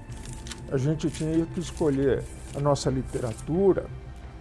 A 0.72 0.78
gente 0.78 1.10
tinha 1.10 1.44
que 1.44 1.60
escolher 1.60 2.24
a 2.56 2.60
nossa 2.60 2.88
literatura 2.88 3.84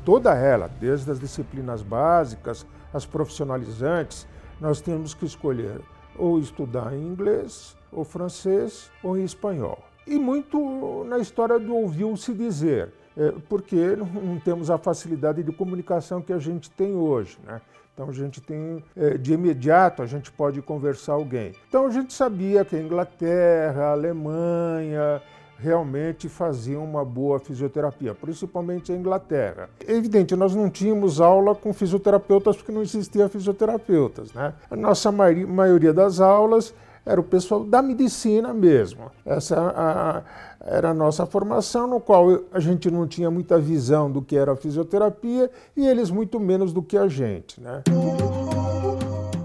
toda 0.05 0.33
ela, 0.35 0.69
desde 0.79 1.09
as 1.11 1.19
disciplinas 1.19 1.81
básicas, 1.81 2.65
as 2.93 3.05
profissionalizantes, 3.05 4.27
nós 4.61 4.79
temos 4.79 5.13
que 5.13 5.25
escolher 5.25 5.81
ou 6.17 6.39
estudar 6.39 6.93
em 6.93 7.05
inglês, 7.05 7.75
ou 7.91 8.05
francês, 8.05 8.89
ou 9.03 9.17
em 9.17 9.23
espanhol. 9.23 9.79
E 10.07 10.17
muito 10.17 11.03
na 11.05 11.17
história 11.17 11.59
do 11.59 11.75
ouviu-se 11.75 12.33
dizer, 12.33 12.93
é, 13.17 13.33
porque 13.49 13.95
não 13.95 14.39
temos 14.39 14.69
a 14.69 14.77
facilidade 14.77 15.43
de 15.43 15.51
comunicação 15.51 16.21
que 16.21 16.31
a 16.31 16.39
gente 16.39 16.69
tem 16.69 16.93
hoje. 16.93 17.37
Né? 17.43 17.59
Então 17.93 18.09
a 18.09 18.13
gente 18.13 18.41
tem, 18.41 18.83
é, 18.95 19.17
de 19.17 19.33
imediato, 19.33 20.03
a 20.03 20.05
gente 20.05 20.31
pode 20.31 20.61
conversar 20.61 21.13
alguém. 21.13 21.53
Então 21.67 21.87
a 21.87 21.89
gente 21.89 22.13
sabia 22.13 22.63
que 22.63 22.75
a 22.75 22.79
Inglaterra, 22.79 23.85
a 23.85 23.91
Alemanha, 23.91 25.21
realmente 25.57 26.27
faziam 26.27 26.83
uma 26.83 27.03
boa 27.03 27.39
fisioterapia, 27.39 28.13
principalmente 28.13 28.91
a 28.91 28.95
Inglaterra. 28.95 29.69
É 29.85 29.93
evidente, 29.93 30.35
nós 30.35 30.53
não 30.53 30.69
tínhamos 30.69 31.21
aula 31.21 31.55
com 31.55 31.73
fisioterapeutas 31.73 32.55
porque 32.55 32.71
não 32.71 32.81
existia 32.81 33.29
fisioterapeutas. 33.29 34.33
Né? 34.33 34.53
A 34.69 34.75
nossa 34.75 35.11
maioria 35.11 35.93
das 35.93 36.19
aulas 36.19 36.73
era 37.05 37.21
o 37.21 37.23
pessoal 37.23 37.63
da 37.63 37.81
medicina 37.81 38.53
mesmo. 38.53 39.11
Essa 39.25 40.23
era 40.61 40.89
a 40.89 40.93
nossa 40.93 41.25
formação, 41.25 41.87
no 41.87 41.99
qual 41.99 42.41
a 42.51 42.59
gente 42.59 42.89
não 42.89 43.07
tinha 43.07 43.29
muita 43.29 43.59
visão 43.59 44.09
do 44.09 44.21
que 44.21 44.35
era 44.35 44.53
a 44.53 44.55
fisioterapia 44.55 45.49
e 45.77 45.85
eles 45.85 46.09
muito 46.09 46.39
menos 46.39 46.73
do 46.73 46.81
que 46.81 46.97
a 46.97 47.07
gente. 47.07 47.61
Né? 47.61 47.83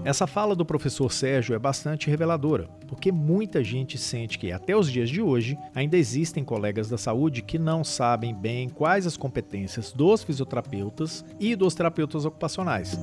Essa 0.03 0.25
fala 0.25 0.55
do 0.55 0.65
professor 0.65 1.11
Sérgio 1.11 1.53
é 1.53 1.59
bastante 1.59 2.09
reveladora, 2.09 2.67
porque 2.87 3.11
muita 3.11 3.63
gente 3.63 3.99
sente 3.99 4.39
que, 4.39 4.51
até 4.51 4.75
os 4.75 4.91
dias 4.91 5.07
de 5.07 5.21
hoje, 5.21 5.55
ainda 5.75 5.95
existem 5.95 6.43
colegas 6.43 6.89
da 6.89 6.97
saúde 6.97 7.43
que 7.43 7.59
não 7.59 7.83
sabem 7.83 8.33
bem 8.33 8.67
quais 8.67 9.05
as 9.05 9.15
competências 9.15 9.91
dos 9.91 10.23
fisioterapeutas 10.23 11.23
e 11.39 11.55
dos 11.55 11.75
terapeutas 11.75 12.25
ocupacionais. 12.25 12.97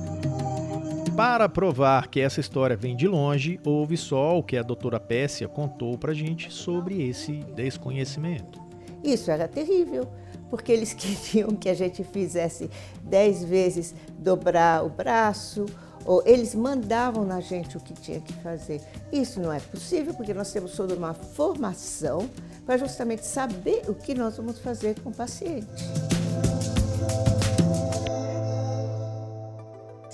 Para 1.15 1.47
provar 1.47 2.09
que 2.09 2.19
essa 2.19 2.41
história 2.41 2.75
vem 2.75 2.97
de 2.97 3.07
longe, 3.07 3.61
ouve 3.65 3.95
só 3.95 4.37
o 4.37 4.43
que 4.43 4.57
a 4.57 4.63
doutora 4.63 4.99
Pessia 4.99 5.47
contou 5.47 5.97
pra 5.97 6.13
gente 6.13 6.51
sobre 6.51 7.01
esse 7.07 7.31
desconhecimento. 7.55 8.59
Isso 9.01 9.31
era 9.31 9.47
terrível, 9.47 10.05
porque 10.49 10.73
eles 10.73 10.91
queriam 10.95 11.55
que 11.55 11.69
a 11.69 11.73
gente 11.73 12.03
fizesse 12.03 12.69
dez 13.01 13.41
vezes 13.41 13.95
dobrar 14.17 14.83
o 14.83 14.89
braço, 14.89 15.65
ou 16.05 16.23
eles 16.25 16.55
mandavam 16.55 17.25
na 17.25 17.39
gente 17.39 17.77
o 17.77 17.79
que 17.79 17.93
tinha 17.93 18.19
que 18.19 18.33
fazer. 18.33 18.81
Isso 19.11 19.39
não 19.39 19.51
é 19.51 19.59
possível 19.59 20.13
porque 20.13 20.33
nós 20.33 20.51
temos 20.51 20.75
toda 20.75 20.95
uma 20.95 21.13
formação 21.13 22.29
para 22.65 22.77
justamente 22.77 23.25
saber 23.25 23.83
o 23.87 23.93
que 23.93 24.13
nós 24.13 24.37
vamos 24.37 24.59
fazer 24.59 24.99
com 25.01 25.09
o 25.09 25.13
paciente. 25.13 26.18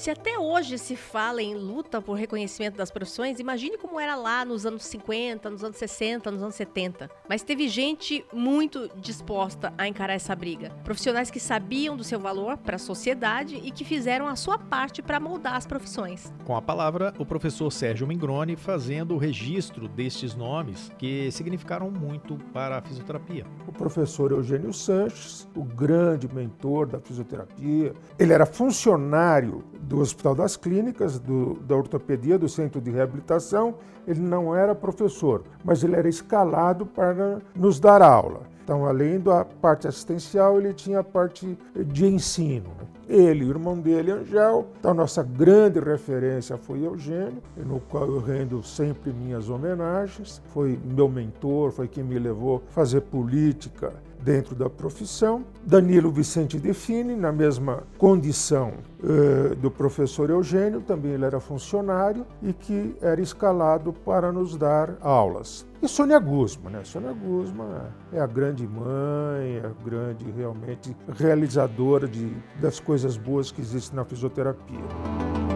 Se 0.06 0.12
até 0.12 0.38
hoje 0.38 0.78
se 0.78 0.96
fala 0.96 1.42
em 1.42 1.56
luta 1.56 2.00
por 2.00 2.14
reconhecimento 2.14 2.78
das 2.78 2.92
profissões, 2.92 3.40
imagine 3.40 3.76
como 3.76 4.00
era 4.00 4.16
lá 4.16 4.46
nos 4.46 4.64
anos 4.64 4.86
50, 4.86 5.50
nos 5.50 5.64
anos 5.64 5.78
60, 5.78 6.30
nos 6.30 6.44
anos 6.44 6.54
70. 6.54 7.10
Mas 7.28 7.42
teve 7.42 7.68
gente 7.68 8.24
muito 8.32 8.88
disposta 8.98 9.74
a 9.76 9.88
encarar 9.88 10.14
essa 10.14 10.36
briga. 10.36 10.70
Profissionais 10.84 11.32
que 11.32 11.40
sabiam 11.40 11.98
do 11.98 12.04
seu 12.04 12.20
valor 12.20 12.56
para 12.56 12.76
a 12.76 12.78
sociedade 12.78 13.56
e 13.56 13.72
que 13.72 13.84
fizeram 13.84 14.28
a 14.28 14.36
sua 14.36 14.60
parte 14.60 15.02
para 15.02 15.20
moldar 15.20 15.56
as 15.56 15.66
profissões. 15.66 16.32
Com 16.44 16.56
a 16.56 16.62
palavra, 16.62 17.12
o 17.18 17.26
professor 17.26 17.72
Sérgio 17.72 18.06
Mingroni 18.06 18.56
fazendo 18.56 19.16
o 19.16 19.18
registro 19.18 19.88
destes 19.88 20.36
nomes 20.36 20.92
que 21.00 21.32
significaram 21.32 21.90
muito 21.90 22.38
para 22.54 22.78
a 22.78 22.82
fisioterapia. 22.84 23.44
O 23.68 23.72
professor 23.72 24.32
Eugênio 24.32 24.72
Sanches, 24.72 25.50
o 25.56 25.64
grande 25.64 26.32
mentor 26.32 26.86
da 26.86 27.00
fisioterapia, 27.00 27.92
ele 28.20 28.34
era 28.34 28.46
funcionário 28.46 29.64
do 29.88 30.00
Hospital 30.00 30.36
das 30.36 30.58
Clínicas, 30.58 31.20
do, 31.20 31.56
da 31.62 31.76
ortopedia, 31.76 32.38
do 32.38 32.50
Centro 32.50 32.82
de 32.82 32.92
Reabilitação. 32.92 33.76
Ele 34.08 34.20
não 34.20 34.56
era 34.56 34.76
professor, 34.76 35.44
mas 35.64 35.84
ele 35.84 35.96
era 35.96 36.10
escalado 36.10 36.86
para 36.86 37.40
nos 37.56 37.80
dar 37.80 38.02
aula. 38.02 38.42
Então, 38.64 38.86
além 38.86 39.20
da 39.20 39.46
parte 39.46 39.88
assistencial, 39.88 40.60
ele 40.60 40.74
tinha 40.74 41.00
a 41.00 41.04
parte 41.04 41.58
de 41.76 42.06
ensino. 42.08 42.72
Ele, 43.08 43.46
o 43.46 43.50
irmão 43.50 43.78
dele, 43.78 44.12
Angel. 44.12 44.66
Então, 44.80 44.92
nossa 44.92 45.22
grande 45.22 45.80
referência 45.80 46.58
foi 46.58 46.84
Eugênio, 46.84 47.44
no 47.56 47.80
qual 47.80 48.08
eu 48.08 48.20
rendo 48.20 48.64
sempre 48.64 49.14
minhas 49.14 49.50
homenagens. 49.50 50.42
Foi 50.48 50.80
meu 50.84 51.08
mentor, 51.08 51.72
foi 51.72 51.88
quem 51.88 52.04
me 52.04 52.18
levou 52.18 52.64
a 52.68 52.72
fazer 52.72 53.02
política 53.02 53.94
dentro 54.26 54.56
da 54.56 54.68
profissão. 54.68 55.46
Danilo 55.64 56.12
Vicente 56.12 56.58
Define, 56.58 57.16
na 57.16 57.32
mesma 57.32 57.84
condição 57.96 58.74
eh, 59.04 59.54
do 59.56 59.70
professor 59.70 60.32
Eugênio, 60.32 60.82
também 60.82 61.12
ele 61.12 61.24
era 61.24 61.40
funcionário 61.40 62.26
e 62.42 62.52
que 62.52 62.96
era 63.02 63.22
escalado 63.22 63.94
para 63.94 64.32
nos 64.32 64.58
dar 64.58 64.98
aulas. 65.00 65.66
E 65.80 65.88
Sônia 65.88 66.18
Guzman, 66.18 66.74
né? 66.74 66.82
Sônia 66.84 67.14
Guzman 67.14 67.68
é 68.12 68.20
a 68.20 68.26
grande 68.26 68.68
mãe, 68.68 69.62
a 69.64 69.88
grande 69.88 70.26
realmente 70.32 70.96
realizadora 71.08 72.08
de, 72.08 72.36
das 72.60 72.80
coisas 72.80 73.16
boas 73.18 73.52
que 73.52 73.62
existem 73.62 73.96
na 73.96 74.04
fisioterapia. 74.04 75.55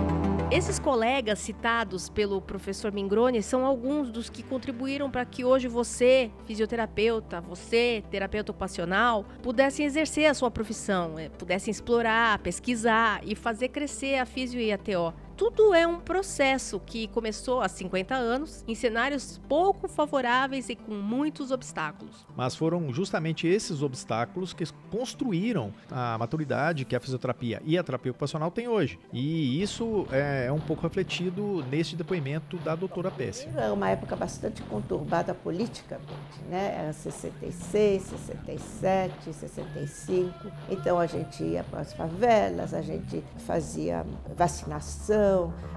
Esses 0.51 0.79
colegas 0.79 1.37
citados 1.37 2.09
pelo 2.09 2.41
professor 2.41 2.91
Mingroni 2.91 3.43
são 3.43 3.63
alguns 3.63 4.09
dos 4.09 4.31
que 4.31 4.41
contribuíram 4.41 5.11
para 5.11 5.23
que 5.23 5.45
hoje 5.45 5.67
você, 5.67 6.31
fisioterapeuta, 6.47 7.39
você, 7.39 8.03
terapeuta 8.09 8.51
ocupacional, 8.51 9.25
pudessem 9.43 9.85
exercer 9.85 10.25
a 10.25 10.33
sua 10.33 10.49
profissão, 10.49 11.19
eh, 11.19 11.29
pudessem 11.29 11.69
explorar, 11.69 12.39
pesquisar 12.39 13.21
e 13.23 13.35
fazer 13.35 13.69
crescer 13.69 14.17
a 14.17 14.25
fisio 14.25 14.59
e 14.59 14.71
a 14.71 14.77
TO 14.79 15.13
tudo 15.39 15.73
é 15.73 15.87
um 15.87 16.01
processo 16.01 16.81
que 16.85 17.07
começou 17.07 17.61
há 17.61 17.69
50 17.69 18.13
anos, 18.13 18.61
em 18.67 18.75
cenários 18.75 19.39
pouco 19.47 19.87
favoráveis 19.87 20.67
e 20.67 20.75
com 20.75 20.93
muitos 20.93 21.49
obstáculos. 21.49 22.27
Mas 22.35 22.57
foram 22.57 22.91
justamente 22.91 23.47
esses 23.47 23.81
obstáculos 23.81 24.51
que 24.51 24.65
construíram 24.91 25.73
a 25.89 26.17
maturidade 26.17 26.83
que 26.83 26.93
a 26.93 26.99
fisioterapia 26.99 27.61
e 27.63 27.77
a 27.77 27.83
terapia 27.83 28.11
ocupacional 28.11 28.51
têm 28.51 28.67
hoje. 28.67 28.99
E 29.13 29.61
isso 29.61 30.05
é 30.11 30.51
um 30.51 30.59
pouco 30.59 30.83
refletido 30.83 31.63
neste 31.71 31.95
depoimento 31.95 32.57
da 32.57 32.75
doutora 32.75 33.09
Pesce. 33.09 33.47
Era 33.47 33.71
uma 33.71 33.89
época 33.89 34.17
bastante 34.17 34.61
conturbada 34.63 35.33
politicamente, 35.33 36.41
né? 36.49 36.75
Era 36.79 36.91
66, 36.91 38.03
67, 38.03 39.33
65. 39.33 40.33
Então 40.69 40.99
a 40.99 41.05
gente 41.05 41.41
ia 41.41 41.63
para 41.63 41.79
as 41.79 41.93
favelas, 41.93 42.73
a 42.73 42.81
gente 42.81 43.23
fazia 43.45 44.05
vacinação 44.35 45.28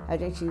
a 0.08 0.16
gente 0.16 0.44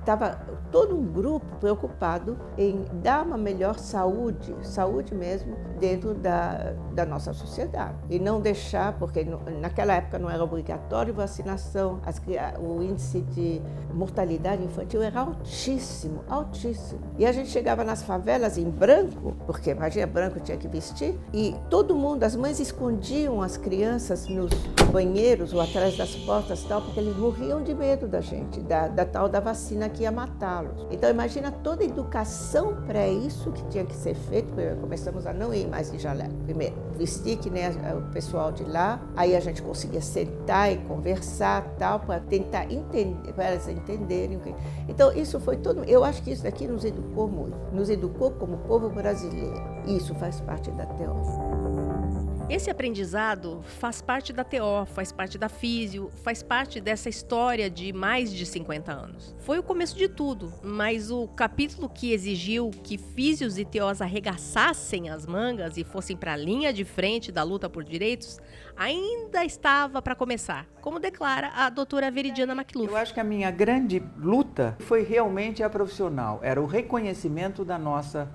estava 0.00 0.26
é, 0.26 0.36
todo 0.70 0.96
um 0.96 1.04
grupo 1.04 1.44
preocupado 1.60 2.38
em 2.56 2.84
dar 3.02 3.24
uma 3.24 3.36
melhor 3.36 3.78
saúde, 3.78 4.54
saúde 4.62 5.14
mesmo, 5.14 5.54
dentro 5.78 6.14
da, 6.14 6.72
da 6.94 7.04
nossa 7.04 7.32
sociedade. 7.32 7.96
E 8.08 8.18
não 8.18 8.40
deixar, 8.40 8.94
porque 8.98 9.26
naquela 9.60 9.94
época 9.94 10.18
não 10.18 10.30
era 10.30 10.42
obrigatório 10.42 11.12
vacinação, 11.12 12.00
as, 12.04 12.20
o 12.58 12.82
índice 12.82 13.20
de 13.20 13.60
mortalidade 13.92 14.64
infantil 14.64 15.02
era 15.02 15.20
altíssimo, 15.20 16.24
altíssimo. 16.28 17.00
E 17.18 17.26
a 17.26 17.32
gente 17.32 17.50
chegava 17.50 17.84
nas 17.84 18.02
favelas 18.02 18.56
em 18.56 18.70
branco, 18.70 19.34
porque 19.46 19.70
imagina, 19.70 20.06
branco 20.06 20.40
tinha 20.40 20.56
que 20.56 20.68
vestir, 20.68 21.18
e 21.32 21.54
todo 21.68 21.94
mundo, 21.94 22.24
as 22.24 22.34
mães 22.34 22.58
escondiam 22.58 23.42
as 23.42 23.56
crianças 23.56 24.26
nos 24.28 24.50
banheiros 24.90 25.52
ou 25.52 25.60
atrás 25.60 25.96
das 25.96 26.14
portas 26.14 26.62
tal, 26.64 26.80
porque 26.80 27.00
eles 27.00 27.16
morriam 27.16 27.62
de 27.62 27.74
medo 27.74 28.06
da 28.06 28.20
gente, 28.20 28.33
da, 28.66 28.88
da 28.88 29.04
tal 29.04 29.28
da 29.28 29.40
vacina 29.40 29.88
que 29.88 30.02
ia 30.02 30.12
matá-los. 30.12 30.86
Então 30.90 31.08
imagina 31.10 31.50
toda 31.50 31.82
a 31.82 31.86
educação 31.86 32.76
para 32.86 33.06
isso 33.08 33.52
que 33.52 33.64
tinha 33.66 33.84
que 33.84 33.94
ser 33.94 34.14
feito, 34.14 34.54
começamos 34.80 35.26
a 35.26 35.32
não 35.32 35.52
ir 35.52 35.66
mais 35.66 35.90
de 35.90 35.98
jaleco. 35.98 36.34
Primeiro, 36.44 36.74
vestir 36.96 37.38
que 37.38 37.50
nem 37.50 37.64
o 37.68 38.02
pessoal 38.12 38.52
de 38.52 38.64
lá, 38.64 39.00
aí 39.16 39.34
a 39.34 39.40
gente 39.40 39.62
conseguia 39.62 40.00
sentar 40.00 40.72
e 40.72 40.78
conversar 40.78 41.62
tal, 41.78 42.00
para 42.00 42.20
tentar 42.20 42.70
entender, 42.70 43.32
para 43.32 43.44
elas 43.44 43.68
entenderem. 43.68 44.40
Então 44.88 45.12
isso 45.12 45.38
foi 45.40 45.56
todo, 45.56 45.84
eu 45.84 46.04
acho 46.04 46.22
que 46.22 46.30
isso 46.30 46.42
daqui 46.42 46.66
nos 46.66 46.84
educou 46.84 47.28
muito, 47.28 47.56
nos 47.72 47.88
educou 47.88 48.30
como 48.32 48.58
povo 48.58 48.88
brasileiro. 48.88 49.74
Isso 49.86 50.14
faz 50.14 50.40
parte 50.40 50.70
da 50.72 50.86
teoria. 50.86 52.33
Esse 52.50 52.70
aprendizado 52.70 53.62
faz 53.80 54.02
parte 54.02 54.30
da 54.30 54.44
TO, 54.44 54.84
faz 54.94 55.10
parte 55.10 55.38
da 55.38 55.48
Físio, 55.48 56.10
faz 56.22 56.42
parte 56.42 56.78
dessa 56.78 57.08
história 57.08 57.70
de 57.70 57.90
mais 57.90 58.30
de 58.30 58.44
50 58.44 58.92
anos. 58.92 59.34
Foi 59.38 59.58
o 59.58 59.62
começo 59.62 59.96
de 59.96 60.08
tudo, 60.08 60.52
mas 60.62 61.10
o 61.10 61.26
capítulo 61.26 61.88
que 61.88 62.12
exigiu 62.12 62.70
que 62.70 62.98
Físios 62.98 63.56
e 63.56 63.64
TOs 63.64 64.02
arregaçassem 64.02 65.08
as 65.08 65.24
mangas 65.24 65.78
e 65.78 65.84
fossem 65.84 66.16
para 66.16 66.34
a 66.34 66.36
linha 66.36 66.70
de 66.70 66.84
frente 66.84 67.32
da 67.32 67.42
luta 67.42 67.68
por 67.70 67.82
direitos 67.82 68.38
ainda 68.76 69.42
estava 69.42 70.02
para 70.02 70.14
começar, 70.14 70.66
como 70.82 71.00
declara 71.00 71.50
a 71.54 71.70
doutora 71.70 72.10
Veridiana 72.10 72.52
McLuhan. 72.52 72.90
Eu 72.90 72.96
acho 72.96 73.14
que 73.14 73.20
a 73.20 73.24
minha 73.24 73.50
grande 73.50 74.02
luta 74.18 74.76
foi 74.80 75.02
realmente 75.02 75.62
a 75.62 75.70
profissional, 75.70 76.40
era 76.42 76.60
o 76.60 76.66
reconhecimento 76.66 77.64
da 77.64 77.78
nossa 77.78 78.28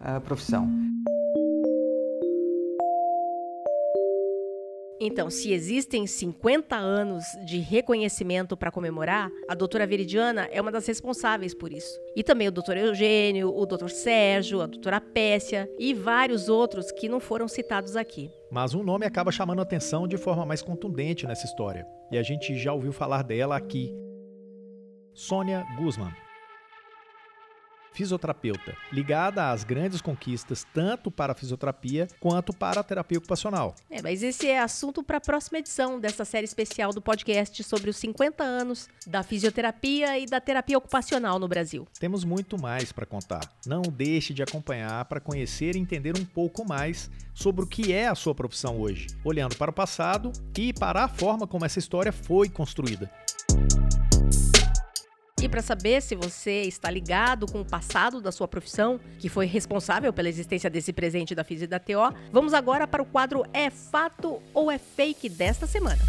uh, 0.00 0.20
profissão. 0.20 0.93
Então, 5.06 5.28
se 5.28 5.52
existem 5.52 6.06
50 6.06 6.74
anos 6.74 7.24
de 7.44 7.58
reconhecimento 7.58 8.56
para 8.56 8.70
comemorar, 8.70 9.30
a 9.46 9.54
doutora 9.54 9.86
Veridiana 9.86 10.48
é 10.50 10.58
uma 10.62 10.72
das 10.72 10.86
responsáveis 10.86 11.52
por 11.52 11.70
isso. 11.70 12.00
E 12.16 12.22
também 12.22 12.48
o 12.48 12.50
doutor 12.50 12.78
Eugênio, 12.78 13.54
o 13.54 13.66
doutor 13.66 13.90
Sérgio, 13.90 14.62
a 14.62 14.66
doutora 14.66 15.02
Pécia 15.02 15.68
e 15.78 15.92
vários 15.92 16.48
outros 16.48 16.90
que 16.90 17.06
não 17.06 17.20
foram 17.20 17.46
citados 17.46 17.96
aqui. 17.96 18.30
Mas 18.50 18.72
um 18.72 18.82
nome 18.82 19.04
acaba 19.04 19.30
chamando 19.30 19.60
atenção 19.60 20.08
de 20.08 20.16
forma 20.16 20.46
mais 20.46 20.62
contundente 20.62 21.26
nessa 21.26 21.44
história. 21.44 21.86
E 22.10 22.16
a 22.16 22.22
gente 22.22 22.56
já 22.56 22.72
ouviu 22.72 22.92
falar 22.92 23.22
dela 23.22 23.56
aqui. 23.56 23.94
Sônia 25.12 25.66
Guzman 25.76 26.23
fisioterapeuta, 27.94 28.76
ligada 28.92 29.50
às 29.50 29.64
grandes 29.64 30.00
conquistas 30.00 30.66
tanto 30.74 31.10
para 31.10 31.32
a 31.32 31.34
fisioterapia 31.34 32.08
quanto 32.20 32.52
para 32.52 32.80
a 32.80 32.84
terapia 32.84 33.18
ocupacional. 33.18 33.74
É, 33.88 34.02
mas 34.02 34.22
esse 34.22 34.48
é 34.48 34.58
assunto 34.58 35.02
para 35.02 35.18
a 35.18 35.20
próxima 35.20 35.58
edição 35.58 35.98
dessa 35.98 36.24
série 36.24 36.44
especial 36.44 36.92
do 36.92 37.00
podcast 37.00 37.62
sobre 37.62 37.88
os 37.88 37.96
50 37.96 38.42
anos 38.42 38.88
da 39.06 39.22
fisioterapia 39.22 40.18
e 40.18 40.26
da 40.26 40.40
terapia 40.40 40.76
ocupacional 40.76 41.38
no 41.38 41.48
Brasil. 41.48 41.86
Temos 41.98 42.24
muito 42.24 42.60
mais 42.60 42.92
para 42.92 43.06
contar. 43.06 43.48
Não 43.64 43.82
deixe 43.82 44.34
de 44.34 44.42
acompanhar 44.42 45.04
para 45.04 45.20
conhecer 45.20 45.76
e 45.76 45.78
entender 45.78 46.18
um 46.18 46.24
pouco 46.24 46.66
mais 46.66 47.10
sobre 47.32 47.64
o 47.64 47.66
que 47.66 47.92
é 47.92 48.08
a 48.08 48.14
sua 48.14 48.34
profissão 48.34 48.80
hoje, 48.80 49.06
olhando 49.24 49.56
para 49.56 49.70
o 49.70 49.74
passado 49.74 50.32
e 50.58 50.72
para 50.72 51.04
a 51.04 51.08
forma 51.08 51.46
como 51.46 51.64
essa 51.64 51.78
história 51.78 52.12
foi 52.12 52.48
construída. 52.48 53.10
E 55.44 55.48
para 55.48 55.60
saber 55.60 56.00
se 56.00 56.16
você 56.16 56.62
está 56.62 56.90
ligado 56.90 57.44
com 57.44 57.60
o 57.60 57.64
passado 57.66 58.18
da 58.18 58.32
sua 58.32 58.48
profissão, 58.48 58.98
que 59.18 59.28
foi 59.28 59.44
responsável 59.44 60.10
pela 60.10 60.26
existência 60.26 60.70
desse 60.70 60.90
presente 60.90 61.34
da 61.34 61.44
Física 61.44 61.68
da 61.68 61.78
TO, 61.78 62.16
vamos 62.32 62.54
agora 62.54 62.86
para 62.86 63.02
o 63.02 63.04
quadro 63.04 63.44
É 63.52 63.68
Fato 63.68 64.40
ou 64.54 64.70
É 64.70 64.78
Fake 64.78 65.28
desta 65.28 65.66
semana. 65.66 66.00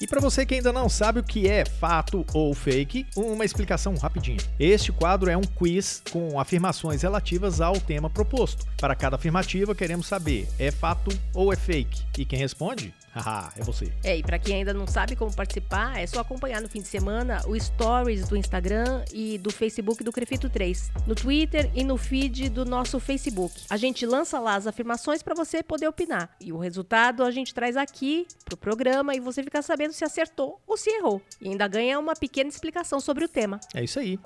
E 0.00 0.08
para 0.08 0.20
você 0.20 0.44
que 0.44 0.54
ainda 0.54 0.72
não 0.72 0.88
sabe 0.88 1.20
o 1.20 1.22
que 1.22 1.48
é 1.48 1.64
fato 1.64 2.26
ou 2.34 2.52
fake, 2.52 3.06
uma 3.14 3.44
explicação 3.44 3.94
rapidinha. 3.94 4.40
Este 4.58 4.90
quadro 4.90 5.30
é 5.30 5.36
um 5.36 5.42
quiz 5.42 6.02
com 6.10 6.40
afirmações 6.40 7.02
relativas 7.02 7.60
ao 7.60 7.78
tema 7.78 8.10
proposto. 8.10 8.66
Para 8.80 8.96
cada 8.96 9.14
afirmativa, 9.14 9.72
queremos 9.72 10.08
saber 10.08 10.48
é 10.58 10.72
fato 10.72 11.16
ou 11.32 11.52
é 11.52 11.56
fake. 11.56 12.02
E 12.18 12.24
quem 12.24 12.40
responde 12.40 12.92
Haha, 13.14 13.52
é 13.56 13.62
você. 13.62 13.92
É, 14.02 14.16
e 14.16 14.22
para 14.22 14.38
quem 14.38 14.56
ainda 14.56 14.72
não 14.72 14.86
sabe 14.86 15.14
como 15.14 15.34
participar, 15.34 15.98
é 15.98 16.06
só 16.06 16.20
acompanhar 16.20 16.62
no 16.62 16.68
fim 16.68 16.80
de 16.80 16.88
semana 16.88 17.42
o 17.46 17.58
stories 17.58 18.26
do 18.28 18.36
Instagram 18.36 19.04
e 19.12 19.36
do 19.38 19.50
Facebook 19.50 20.02
do 20.02 20.10
Crefito 20.10 20.48
3, 20.48 20.90
no 21.06 21.14
Twitter 21.14 21.70
e 21.74 21.84
no 21.84 21.98
feed 21.98 22.48
do 22.48 22.64
nosso 22.64 22.98
Facebook. 22.98 23.54
A 23.68 23.76
gente 23.76 24.06
lança 24.06 24.38
lá 24.40 24.54
as 24.54 24.66
afirmações 24.66 25.22
para 25.22 25.34
você 25.34 25.62
poder 25.62 25.88
opinar. 25.88 26.34
E 26.40 26.52
o 26.52 26.58
resultado 26.58 27.22
a 27.22 27.30
gente 27.30 27.52
traz 27.52 27.76
aqui 27.76 28.26
pro 28.46 28.56
programa 28.56 29.14
e 29.14 29.20
você 29.20 29.42
fica 29.42 29.60
sabendo 29.60 29.92
se 29.92 30.04
acertou 30.04 30.60
ou 30.66 30.76
se 30.76 30.88
errou. 30.90 31.20
E 31.40 31.48
ainda 31.48 31.68
ganha 31.68 31.98
uma 31.98 32.14
pequena 32.14 32.48
explicação 32.48 32.98
sobre 32.98 33.24
o 33.24 33.28
tema. 33.28 33.60
É 33.74 33.84
isso 33.84 33.98
aí. 33.98 34.18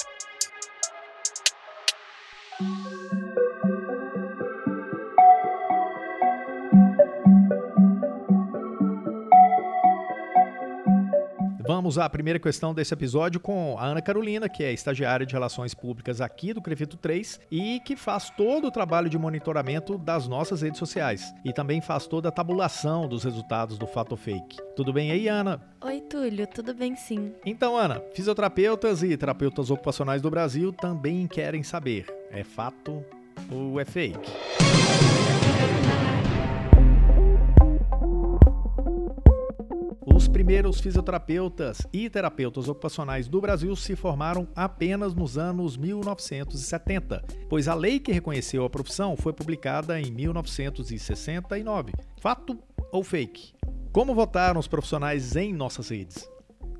Vamos 11.67 11.99
à 11.99 12.09
primeira 12.09 12.39
questão 12.39 12.73
desse 12.73 12.95
episódio 12.95 13.41
com 13.41 13.77
a 13.77 13.87
Ana 13.87 14.01
Carolina, 14.01 14.49
que 14.49 14.63
é 14.63 14.73
estagiária 14.73 15.27
de 15.27 15.33
Relações 15.35 15.75
Públicas 15.75 16.21
aqui 16.21 16.53
do 16.53 16.63
Crefito 16.63 16.97
3 16.97 17.41
e 17.51 17.81
que 17.81 17.97
faz 17.97 18.31
todo 18.31 18.69
o 18.69 18.71
trabalho 18.71 19.11
de 19.11 19.19
monitoramento 19.19 19.99
das 19.99 20.29
nossas 20.29 20.63
redes 20.63 20.79
sociais 20.79 21.35
e 21.45 21.53
também 21.53 21.81
faz 21.81 22.07
toda 22.07 22.29
a 22.29 22.33
tabulação 22.33 23.09
dos 23.09 23.25
resultados 23.25 23.79
do 23.79 23.87
Fato 23.87 24.17
Fake. 24.17 24.59
Tudo 24.77 24.93
bem 24.93 25.11
aí, 25.11 25.27
Ana? 25.27 25.61
Oi, 25.85 26.01
Túlio, 26.03 26.47
tudo 26.47 26.73
bem 26.73 26.95
sim. 26.95 27.33
Então, 27.45 27.77
Ana, 27.77 28.01
fisioterapeutas 28.15 29.03
e 29.03 29.17
terapeutas 29.17 29.69
ocupacionais 29.69 30.23
do 30.23 30.31
Brasil 30.31 30.73
também 30.73 31.27
querem 31.27 31.65
saber: 31.65 32.07
é 32.31 32.45
fato 32.45 33.05
ou 33.51 33.81
é 33.81 33.85
fake? 33.85 34.31
Os 40.37 40.39
primeiros 40.39 40.83
fisioterapeutas 40.83 41.79
e 41.91 42.11
terapeutas 42.11 42.69
ocupacionais 42.69 43.27
do 43.27 43.41
Brasil 43.41 43.75
se 43.75 43.97
formaram 43.97 44.47
apenas 44.55 45.15
nos 45.15 45.39
anos 45.39 45.79
1970, 45.79 47.25
pois 47.49 47.69
a 47.69 47.75
lei 47.75 47.99
que 47.99 48.13
reconheceu 48.13 48.63
a 48.63 48.69
profissão 48.69 49.17
foi 49.17 49.33
publicada 49.33 49.99
em 49.99 50.11
1969. 50.11 51.95
Fato 52.21 52.59
ou 52.93 53.03
fake? 53.03 53.55
Como 53.91 54.15
votaram 54.15 54.61
os 54.61 54.69
profissionais 54.69 55.35
em 55.37 55.55
nossas 55.55 55.89
redes? 55.89 56.31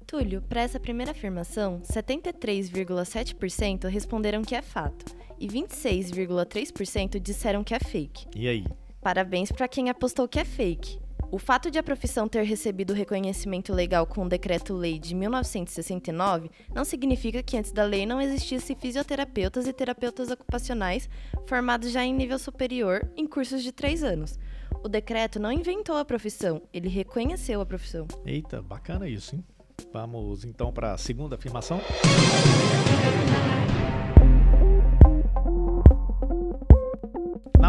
Túlio, 0.07 0.43
para 0.43 0.61
essa 0.61 0.79
primeira 0.79 1.13
afirmação, 1.13 1.81
73,7% 1.81 3.89
responderam 3.89 4.43
que 4.43 4.55
é 4.55 4.61
fato 4.61 5.17
e 5.41 5.49
26,3% 5.49 7.19
disseram 7.19 7.65
que 7.65 7.73
é 7.73 7.81
fake. 7.81 8.27
E 8.37 8.49
aí? 8.49 8.67
Parabéns 9.01 9.51
para 9.51 9.67
quem 9.67 9.89
apostou 9.89 10.29
que 10.29 10.39
é 10.39 10.45
fake. 10.45 11.06
O 11.31 11.39
fato 11.39 11.71
de 11.71 11.79
a 11.79 11.83
profissão 11.83 12.29
ter 12.29 12.45
recebido 12.45 12.95
reconhecimento 12.95 13.73
legal 13.73 14.07
com 14.07 14.25
o 14.25 14.29
Decreto-Lei 14.29 14.99
de 14.99 15.15
1969 15.15 16.51
não 16.73 16.85
significa 16.85 17.43
que 17.43 17.57
antes 17.57 17.73
da 17.73 17.83
lei 17.83 18.07
não 18.07 18.21
existisse 18.21 18.77
fisioterapeutas 18.77 19.67
e 19.67 19.73
terapeutas 19.73 20.31
ocupacionais 20.31 21.09
formados 21.47 21.91
já 21.91 22.05
em 22.05 22.15
nível 22.15 22.39
superior 22.39 23.11
em 23.17 23.27
cursos 23.27 23.63
de 23.63 23.73
três 23.73 24.05
anos. 24.05 24.39
O 24.85 24.89
decreto 24.89 25.41
não 25.41 25.51
inventou 25.51 25.97
a 25.97 26.05
profissão, 26.05 26.63
ele 26.73 26.89
reconheceu 26.89 27.61
a 27.61 27.67
profissão. 27.67 28.07
Eita, 28.25 28.63
bacana 28.63 29.09
isso, 29.09 29.35
hein? 29.35 29.45
Vamos 29.93 30.45
então 30.45 30.73
para 30.73 30.93
a 30.93 30.99
segunda 30.99 31.35
afirmação. 31.35 31.81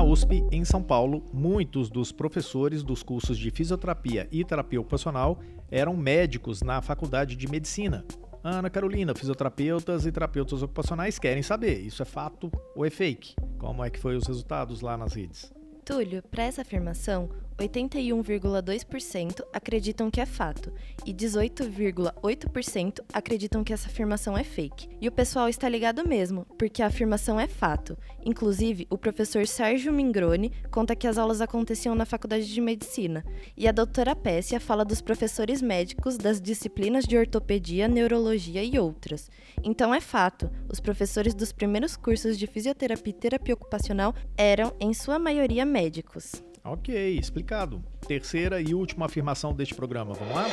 USP, 0.07 0.41
em 0.53 0.63
São 0.63 0.81
Paulo, 0.81 1.21
muitos 1.33 1.89
dos 1.89 2.13
professores 2.13 2.81
dos 2.81 3.03
cursos 3.03 3.37
de 3.37 3.51
fisioterapia 3.51 4.25
e 4.31 4.41
terapia 4.45 4.79
ocupacional 4.79 5.37
eram 5.69 5.97
médicos 5.97 6.61
na 6.61 6.81
faculdade 6.81 7.35
de 7.35 7.45
medicina. 7.45 8.05
Ana 8.41 8.69
Carolina, 8.69 9.13
fisioterapeutas 9.13 10.05
e 10.05 10.11
terapeutas 10.11 10.63
ocupacionais 10.63 11.19
querem 11.19 11.43
saber, 11.43 11.81
isso 11.81 12.01
é 12.01 12.05
fato 12.05 12.49
ou 12.73 12.85
é 12.85 12.89
fake? 12.89 13.35
Como 13.57 13.83
é 13.83 13.89
que 13.89 13.99
foi 13.99 14.15
os 14.15 14.25
resultados 14.25 14.79
lá 14.79 14.95
nas 14.95 15.13
redes? 15.13 15.51
Túlio, 15.83 16.23
para 16.31 16.43
essa 16.43 16.61
afirmação, 16.61 17.29
81,2% 17.57 19.41
acreditam 19.51 20.11
que 20.11 20.21
é 20.21 20.25
fato 20.25 20.71
e 21.05 21.13
18,8% 21.13 22.99
acreditam 23.11 23.63
que 23.63 23.73
essa 23.73 23.87
afirmação 23.87 24.37
é 24.37 24.43
fake. 24.43 24.89
E 25.01 25.07
o 25.07 25.11
pessoal 25.11 25.49
está 25.49 25.67
ligado 25.67 26.07
mesmo, 26.07 26.45
porque 26.57 26.81
a 26.81 26.87
afirmação 26.87 27.39
é 27.39 27.47
fato. 27.47 27.97
Inclusive, 28.23 28.87
o 28.89 28.97
professor 28.97 29.47
Sérgio 29.47 29.91
Mingroni 29.91 30.51
conta 30.69 30.95
que 30.95 31.07
as 31.07 31.17
aulas 31.17 31.41
aconteciam 31.41 31.95
na 31.95 32.05
Faculdade 32.05 32.53
de 32.53 32.61
Medicina, 32.61 33.25
e 33.55 33.67
a 33.67 33.71
doutora 33.71 34.15
Pessia 34.15 34.59
fala 34.59 34.85
dos 34.85 35.01
professores 35.01 35.61
médicos 35.61 36.17
das 36.17 36.39
disciplinas 36.41 37.05
de 37.05 37.17
ortopedia, 37.17 37.87
neurologia 37.87 38.63
e 38.63 38.77
outras. 38.77 39.29
Então 39.63 39.93
é 39.93 40.01
fato, 40.01 40.49
os 40.69 40.79
professores 40.79 41.33
dos 41.33 41.51
primeiros 41.51 41.95
cursos 41.95 42.37
de 42.37 42.45
fisioterapia 42.45 43.11
e 43.11 43.13
terapia 43.13 43.53
ocupacional 43.53 44.13
eram, 44.37 44.75
em 44.79 44.93
sua 44.93 45.17
maioria, 45.17 45.65
médicos. 45.65 46.43
Ok, 46.69 47.17
explicado. 47.17 47.81
Terceira 48.05 48.59
e 48.59 48.73
última 48.73 49.05
afirmação 49.05 49.53
deste 49.53 49.73
programa, 49.73 50.13
vamos 50.13 50.35
lá? 50.35 50.47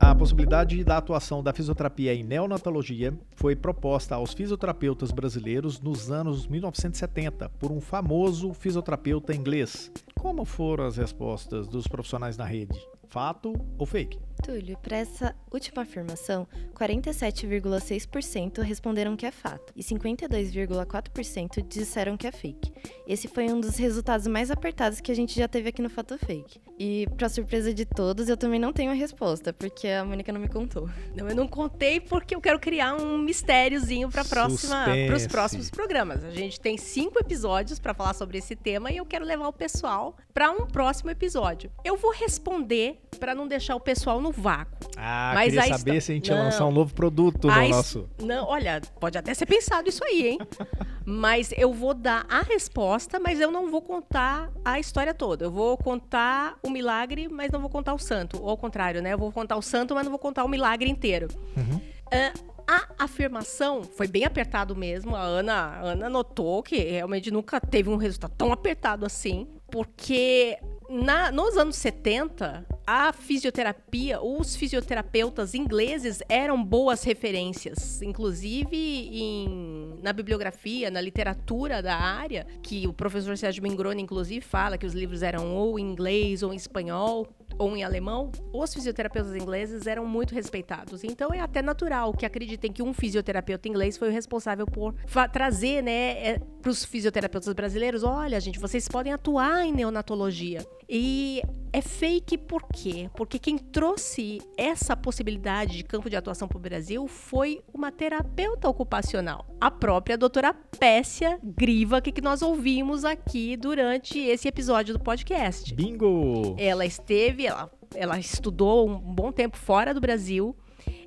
A 0.00 0.14
possibilidade 0.14 0.82
da 0.82 0.96
atuação 0.96 1.42
da 1.42 1.52
fisioterapia 1.52 2.14
em 2.14 2.24
neonatologia 2.24 3.12
foi 3.32 3.54
proposta 3.54 4.14
aos 4.14 4.32
fisioterapeutas 4.32 5.10
brasileiros 5.10 5.80
nos 5.80 6.10
anos 6.10 6.46
1970 6.46 7.50
por 7.58 7.70
um 7.70 7.80
famoso 7.80 8.54
fisioterapeuta 8.54 9.34
inglês. 9.34 9.92
Como 10.14 10.46
foram 10.46 10.86
as 10.86 10.96
respostas 10.96 11.68
dos 11.68 11.86
profissionais 11.86 12.38
na 12.38 12.46
rede? 12.46 12.93
Fato 13.14 13.54
ou 13.78 13.86
fake? 13.86 14.18
Túlio, 14.42 14.76
para 14.76 14.96
essa 14.96 15.34
última 15.50 15.82
afirmação, 15.82 16.48
47,6% 16.74 18.60
responderam 18.60 19.16
que 19.16 19.24
é 19.24 19.30
fato 19.30 19.72
e 19.76 19.82
52,4% 19.82 21.66
disseram 21.66 22.16
que 22.16 22.26
é 22.26 22.32
fake. 22.32 22.72
Esse 23.06 23.28
foi 23.28 23.50
um 23.52 23.60
dos 23.60 23.76
resultados 23.76 24.26
mais 24.26 24.50
apertados 24.50 25.00
que 25.00 25.12
a 25.12 25.14
gente 25.14 25.38
já 25.38 25.46
teve 25.46 25.68
aqui 25.68 25.80
no 25.80 25.88
Fato 25.88 26.18
Fake. 26.18 26.60
E, 26.78 27.06
para 27.16 27.28
surpresa 27.28 27.72
de 27.72 27.84
todos, 27.84 28.28
eu 28.28 28.36
também 28.36 28.58
não 28.58 28.72
tenho 28.72 28.90
a 28.90 28.94
resposta, 28.94 29.52
porque 29.52 29.86
a 29.86 30.04
Mônica 30.04 30.32
não 30.32 30.40
me 30.40 30.48
contou. 30.48 30.90
Não, 31.14 31.28
eu 31.28 31.36
não 31.36 31.46
contei 31.46 32.00
porque 32.00 32.34
eu 32.34 32.40
quero 32.40 32.58
criar 32.58 32.96
um 32.96 33.16
mistériozinho 33.18 34.10
para 34.10 34.24
próxima, 34.24 34.84
para 35.06 35.14
os 35.14 35.28
próximos 35.28 35.70
programas. 35.70 36.24
A 36.24 36.30
gente 36.30 36.60
tem 36.60 36.76
cinco 36.76 37.20
episódios 37.20 37.78
para 37.78 37.94
falar 37.94 38.14
sobre 38.14 38.38
esse 38.38 38.56
tema 38.56 38.90
e 38.90 38.96
eu 38.96 39.06
quero 39.06 39.24
levar 39.24 39.46
o 39.46 39.52
pessoal 39.52 40.16
para 40.32 40.50
um 40.50 40.66
próximo 40.66 41.10
episódio. 41.10 41.70
Eu 41.84 41.96
vou 41.96 42.12
responder 42.12 42.98
para 43.18 43.34
não 43.34 43.46
deixar 43.46 43.76
o 43.76 43.80
pessoal 43.80 44.20
no 44.20 44.30
vácuo. 44.30 44.90
Ah, 44.96 45.32
Mas 45.34 45.54
queria 45.54 45.76
saber 45.76 46.00
se 46.00 46.12
a 46.12 46.14
gente 46.14 46.28
ia 46.28 46.36
lançar 46.36 46.66
um 46.66 46.72
novo 46.72 46.94
produto 46.94 47.48
no 47.48 47.68
nosso... 47.68 48.08
Não, 48.22 48.46
olha, 48.46 48.80
pode 49.00 49.18
até 49.18 49.34
ser 49.34 49.46
pensado 49.46 49.88
isso 49.88 50.04
aí, 50.04 50.28
hein? 50.28 50.38
mas 51.04 51.52
eu 51.56 51.72
vou 51.72 51.94
dar 51.94 52.26
a 52.28 52.40
resposta, 52.42 53.20
mas 53.20 53.40
eu 53.40 53.50
não 53.50 53.70
vou 53.70 53.82
contar 53.82 54.50
a 54.64 54.78
história 54.78 55.12
toda. 55.12 55.44
Eu 55.44 55.50
vou 55.50 55.76
contar 55.76 56.58
o 56.62 56.70
milagre, 56.70 57.28
mas 57.28 57.50
não 57.50 57.60
vou 57.60 57.70
contar 57.70 57.94
o 57.94 57.98
santo. 57.98 58.42
Ou 58.42 58.50
ao 58.50 58.56
contrário, 58.56 59.02
né? 59.02 59.12
Eu 59.12 59.18
vou 59.18 59.32
contar 59.32 59.56
o 59.56 59.62
santo, 59.62 59.94
mas 59.94 60.04
não 60.04 60.10
vou 60.10 60.18
contar 60.18 60.44
o 60.44 60.48
milagre 60.48 60.88
inteiro. 60.88 61.28
Uhum. 61.56 61.76
Uh, 61.76 62.54
a 62.66 63.04
afirmação 63.04 63.82
foi 63.82 64.06
bem 64.06 64.24
apertado 64.24 64.74
mesmo. 64.74 65.14
A 65.14 65.20
Ana, 65.20 65.54
a 65.54 65.80
Ana 65.80 66.08
notou 66.08 66.62
que 66.62 66.76
realmente 66.76 67.30
nunca 67.30 67.60
teve 67.60 67.90
um 67.90 67.96
resultado 67.96 68.32
tão 68.36 68.52
apertado 68.52 69.04
assim, 69.04 69.46
porque 69.70 70.58
na, 70.94 71.32
nos 71.32 71.56
anos 71.56 71.74
70, 71.76 72.64
a 72.86 73.12
fisioterapia, 73.12 74.22
os 74.22 74.54
fisioterapeutas 74.54 75.52
ingleses 75.52 76.22
eram 76.28 76.62
boas 76.62 77.02
referências, 77.02 78.00
inclusive 78.00 78.76
em, 78.76 79.98
na 80.00 80.12
bibliografia, 80.12 80.92
na 80.92 81.00
literatura 81.00 81.82
da 81.82 81.96
área, 81.96 82.46
que 82.62 82.86
o 82.86 82.92
professor 82.92 83.36
Sérgio 83.36 83.62
Mingroni, 83.62 84.02
inclusive, 84.02 84.40
fala 84.40 84.78
que 84.78 84.86
os 84.86 84.94
livros 84.94 85.22
eram 85.22 85.52
ou 85.56 85.78
em 85.80 85.82
inglês 85.82 86.44
ou 86.44 86.52
em 86.52 86.56
espanhol 86.56 87.26
ou 87.58 87.76
em 87.76 87.84
alemão, 87.84 88.30
os 88.52 88.72
fisioterapeutas 88.72 89.34
ingleses 89.34 89.86
eram 89.86 90.06
muito 90.06 90.34
respeitados. 90.34 91.04
Então 91.04 91.32
é 91.32 91.40
até 91.40 91.62
natural 91.62 92.12
que 92.12 92.26
acreditem 92.26 92.72
que 92.72 92.82
um 92.82 92.92
fisioterapeuta 92.92 93.68
inglês 93.68 93.96
foi 93.96 94.08
o 94.08 94.12
responsável 94.12 94.66
por 94.66 94.94
trazer, 95.32 95.82
né, 95.82 96.26
é, 96.26 96.38
para 96.60 96.70
os 96.70 96.84
fisioterapeutas 96.84 97.52
brasileiros, 97.52 98.02
olha, 98.02 98.40
gente, 98.40 98.58
vocês 98.58 98.88
podem 98.88 99.12
atuar 99.12 99.64
em 99.64 99.72
neonatologia. 99.72 100.66
E 100.88 101.42
é 101.72 101.80
fake 101.80 102.38
por 102.38 102.62
quê? 102.72 103.10
Porque 103.16 103.38
quem 103.38 103.58
trouxe 103.58 104.40
essa 104.56 104.96
possibilidade 104.96 105.78
de 105.78 105.84
campo 105.84 106.08
de 106.08 106.16
atuação 106.16 106.46
para 106.46 106.58
o 106.58 106.60
Brasil 106.60 107.08
foi 107.08 107.60
uma 107.72 107.90
terapeuta 107.90 108.68
ocupacional, 108.68 109.46
a 109.60 109.70
própria 109.70 110.16
doutora 110.16 110.54
Pessia 110.54 111.38
Griva, 111.42 112.00
que 112.00 112.20
nós 112.20 112.42
ouvimos 112.42 113.04
aqui 113.04 113.56
durante 113.56 114.18
esse 114.18 114.46
episódio 114.46 114.94
do 114.94 115.00
podcast. 115.00 115.74
Bingo! 115.74 116.54
Ela 116.58 116.86
esteve, 116.86 117.43
ela, 117.46 117.70
ela 117.94 118.18
estudou 118.18 118.88
um 118.88 118.98
bom 118.98 119.32
tempo 119.32 119.56
fora 119.56 119.94
do 119.94 120.00
Brasil, 120.00 120.56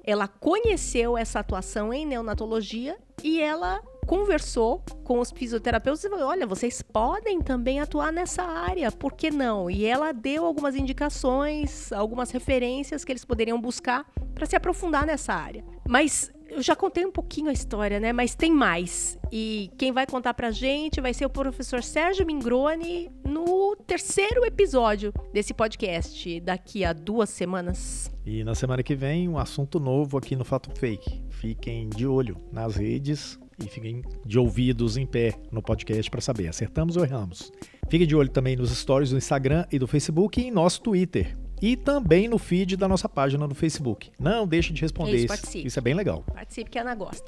ela 0.04 0.28
conheceu 0.28 1.18
essa 1.18 1.40
atuação 1.40 1.94
em 1.94 2.06
neonatologia 2.06 2.98
e 3.24 3.42
ela 3.42 3.82
conversou 4.06 4.82
com 5.04 5.20
os 5.20 5.32
fisioterapeutas 5.32 6.04
e 6.04 6.10
falou: 6.10 6.30
olha, 6.30 6.48
vocês 6.48 6.82
podem 6.82 7.42
também 7.42 7.82
atuar 7.82 8.12
nessa 8.12 8.42
área, 8.42 8.92
por 8.92 9.14
que 9.14 9.30
não? 9.30 9.70
E 9.70 9.86
ela 9.86 10.14
deu 10.14 10.46
algumas 10.46 10.76
indicações, 10.76 11.92
algumas 11.92 12.32
referências 12.32 13.04
que 13.04 13.12
eles 13.12 13.26
poderiam 13.26 13.60
buscar 13.60 14.06
para 14.34 14.46
se 14.46 14.56
aprofundar 14.56 15.06
nessa 15.06 15.34
área. 15.34 15.64
Mas 15.88 16.32
eu 16.50 16.62
já 16.62 16.76
contei 16.76 17.06
um 17.06 17.12
pouquinho 17.12 17.50
a 17.50 17.54
história, 17.54 18.00
né? 18.00 18.12
Mas 18.14 18.36
tem 18.36 18.52
mais. 18.52 19.18
E 19.32 19.70
quem 19.78 19.92
vai 19.92 20.06
contar 20.06 20.34
pra 20.34 20.52
gente 20.52 21.02
vai 21.02 21.14
ser 21.14 21.26
o 21.26 21.30
professor 21.30 21.84
Sérgio 21.84 22.26
Mingroni 22.26 23.12
no 23.24 23.76
terceiro 23.76 24.46
episódio 24.46 25.14
desse 25.34 25.54
podcast, 25.54 26.40
daqui 26.42 26.84
a 26.84 26.94
duas 26.94 27.30
semanas. 27.30 28.12
E 28.26 28.44
na 28.44 28.56
semana 28.56 28.84
que 28.84 28.96
vem, 28.96 29.28
um 29.30 29.38
assunto 29.38 29.80
novo 29.80 30.18
aqui 30.18 30.36
no 30.36 30.44
Fato 30.44 30.70
Fake. 30.78 31.24
Fiquem 31.30 31.90
de 31.90 32.06
olho 32.06 32.38
nas 32.52 32.76
redes 32.76 33.40
e 33.64 33.68
fiquem 33.68 34.04
de 34.26 34.38
ouvidos 34.38 34.98
em 34.98 35.06
pé 35.06 35.34
no 35.52 35.62
podcast 35.62 36.10
para 36.10 36.22
saber, 36.22 36.48
acertamos 36.48 36.98
ou 36.98 37.04
erramos. 37.04 37.52
Fiquem 37.90 38.08
de 38.08 38.16
olho 38.16 38.30
também 38.30 38.56
nos 38.56 38.70
stories 38.72 39.12
do 39.12 39.18
Instagram 39.18 39.66
e 39.72 39.80
do 39.80 39.88
Facebook 39.88 40.40
e 40.40 40.48
em 40.48 40.52
nosso 40.52 40.82
Twitter. 40.82 41.38
E 41.60 41.76
também 41.76 42.28
no 42.28 42.38
feed 42.38 42.78
da 42.78 42.88
nossa 42.88 43.10
página 43.10 43.48
no 43.48 43.56
Facebook. 43.56 44.12
Não 44.20 44.48
deixe 44.48 44.72
de 44.72 44.82
responder 44.82 45.16
isso. 45.16 45.28
Participe. 45.28 45.68
Isso 45.68 45.80
é 45.80 45.82
bem 45.82 45.96
legal. 45.96 46.24
Participe 46.32 46.70
que 46.70 46.78
a 46.78 46.82
Ana 46.82 46.94
gosta. 46.94 47.26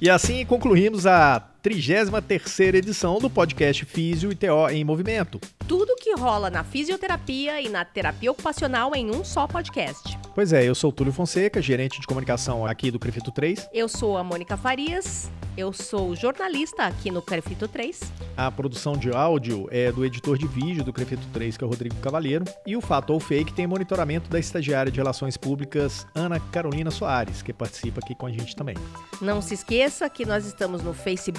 E 0.00 0.08
assim 0.08 0.44
concluímos 0.44 1.06
a 1.06 1.40
33ª 1.62 2.74
edição 2.74 3.18
do 3.18 3.28
podcast 3.28 3.84
Físio 3.84 4.30
e 4.30 4.34
TO 4.34 4.68
em 4.70 4.84
Movimento. 4.84 5.40
Tudo 5.66 5.96
que 5.96 6.14
rola 6.14 6.48
na 6.48 6.62
fisioterapia 6.62 7.60
e 7.60 7.68
na 7.68 7.84
terapia 7.84 8.30
ocupacional 8.30 8.94
em 8.94 9.10
um 9.10 9.24
só 9.24 9.46
podcast. 9.46 10.18
Pois 10.34 10.52
é, 10.52 10.64
eu 10.64 10.74
sou 10.74 10.90
o 10.90 10.92
Túlio 10.92 11.12
Fonseca, 11.12 11.60
gerente 11.60 12.00
de 12.00 12.06
comunicação 12.06 12.64
aqui 12.64 12.90
do 12.90 12.98
Crefito 12.98 13.32
3. 13.32 13.68
Eu 13.72 13.88
sou 13.88 14.16
a 14.16 14.22
Mônica 14.22 14.56
Farias, 14.56 15.30
eu 15.56 15.72
sou 15.72 16.14
jornalista 16.14 16.84
aqui 16.84 17.10
no 17.10 17.20
Crefito 17.20 17.66
3. 17.66 18.12
A 18.36 18.48
produção 18.48 18.96
de 18.96 19.10
áudio 19.10 19.66
é 19.72 19.90
do 19.90 20.04
editor 20.04 20.38
de 20.38 20.46
vídeo 20.46 20.84
do 20.84 20.92
Crefito 20.92 21.26
3, 21.32 21.56
que 21.56 21.64
é 21.64 21.66
o 21.66 21.70
Rodrigo 21.70 21.96
Cavalheiro. 21.96 22.44
E 22.64 22.76
o 22.76 22.80
Fato 22.80 23.12
ou 23.12 23.18
Fake 23.18 23.52
tem 23.52 23.66
monitoramento 23.66 24.30
da 24.30 24.38
estagiária 24.38 24.92
de 24.92 24.98
Relações 24.98 25.36
Públicas, 25.36 26.06
Ana 26.14 26.38
Carolina 26.38 26.92
Soares, 26.92 27.42
que 27.42 27.52
participa 27.52 28.00
aqui 28.00 28.14
com 28.14 28.26
a 28.26 28.30
gente 28.30 28.54
também. 28.54 28.76
Não 29.20 29.42
se 29.42 29.54
esqueça 29.54 30.08
que 30.08 30.24
nós 30.24 30.46
estamos 30.46 30.84
no 30.84 30.94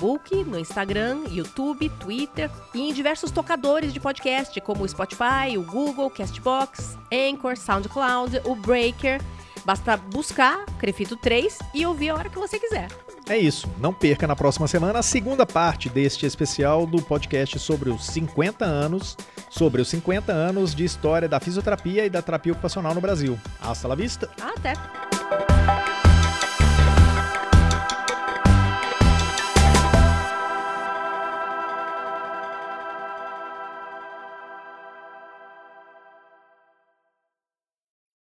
Facebook, 0.10 0.44
no 0.44 0.58
Instagram, 0.58 1.24
YouTube, 1.30 1.90
Twitter 2.00 2.50
e 2.74 2.90
em 2.90 2.94
diversos 2.94 3.30
tocadores 3.30 3.94
de 3.94 4.00
podcast, 4.00 4.60
como 4.62 4.84
o 4.84 4.90
Spotify, 4.90 5.56
o 5.58 5.62
Google, 5.62 6.10
Castbox, 6.10 6.98
Anchor, 7.12 7.56
SoundCloud, 7.56 8.42
o 8.46 8.56
Breaker. 8.56 9.22
Basta 9.66 9.98
buscar 9.98 10.66
Crefito 10.80 11.16
3 11.16 11.60
e 11.76 11.86
ouvir 11.86 12.10
a 12.10 12.16
hora 12.16 12.30
que 12.30 12.40
você 12.40 12.58
quiser. 12.58 12.88
É 13.28 13.38
isso. 13.38 13.70
Não 13.80 13.94
perca 13.94 14.26
na 14.26 14.36
próxima 14.36 14.68
semana 14.68 15.00
a 15.00 15.04
segunda 15.04 15.46
parte 15.46 15.90
deste 15.90 16.26
especial 16.26 16.88
do 16.88 17.02
podcast 17.02 17.60
sobre 17.60 17.92
os 17.92 18.08
50 18.08 18.66
anos, 18.66 19.16
sobre 19.50 19.82
os 19.82 19.90
50 19.90 20.32
anos 20.32 20.74
de 20.74 20.86
história 20.86 21.28
da 21.28 21.40
fisioterapia 21.40 22.06
e 22.06 22.10
da 22.10 22.22
terapia 22.22 22.54
ocupacional 22.54 22.96
no 22.96 23.02
Brasil. 23.02 23.38
Hasta 23.62 23.88
la 23.88 23.96
vista. 23.96 24.28
Até. 24.42 24.74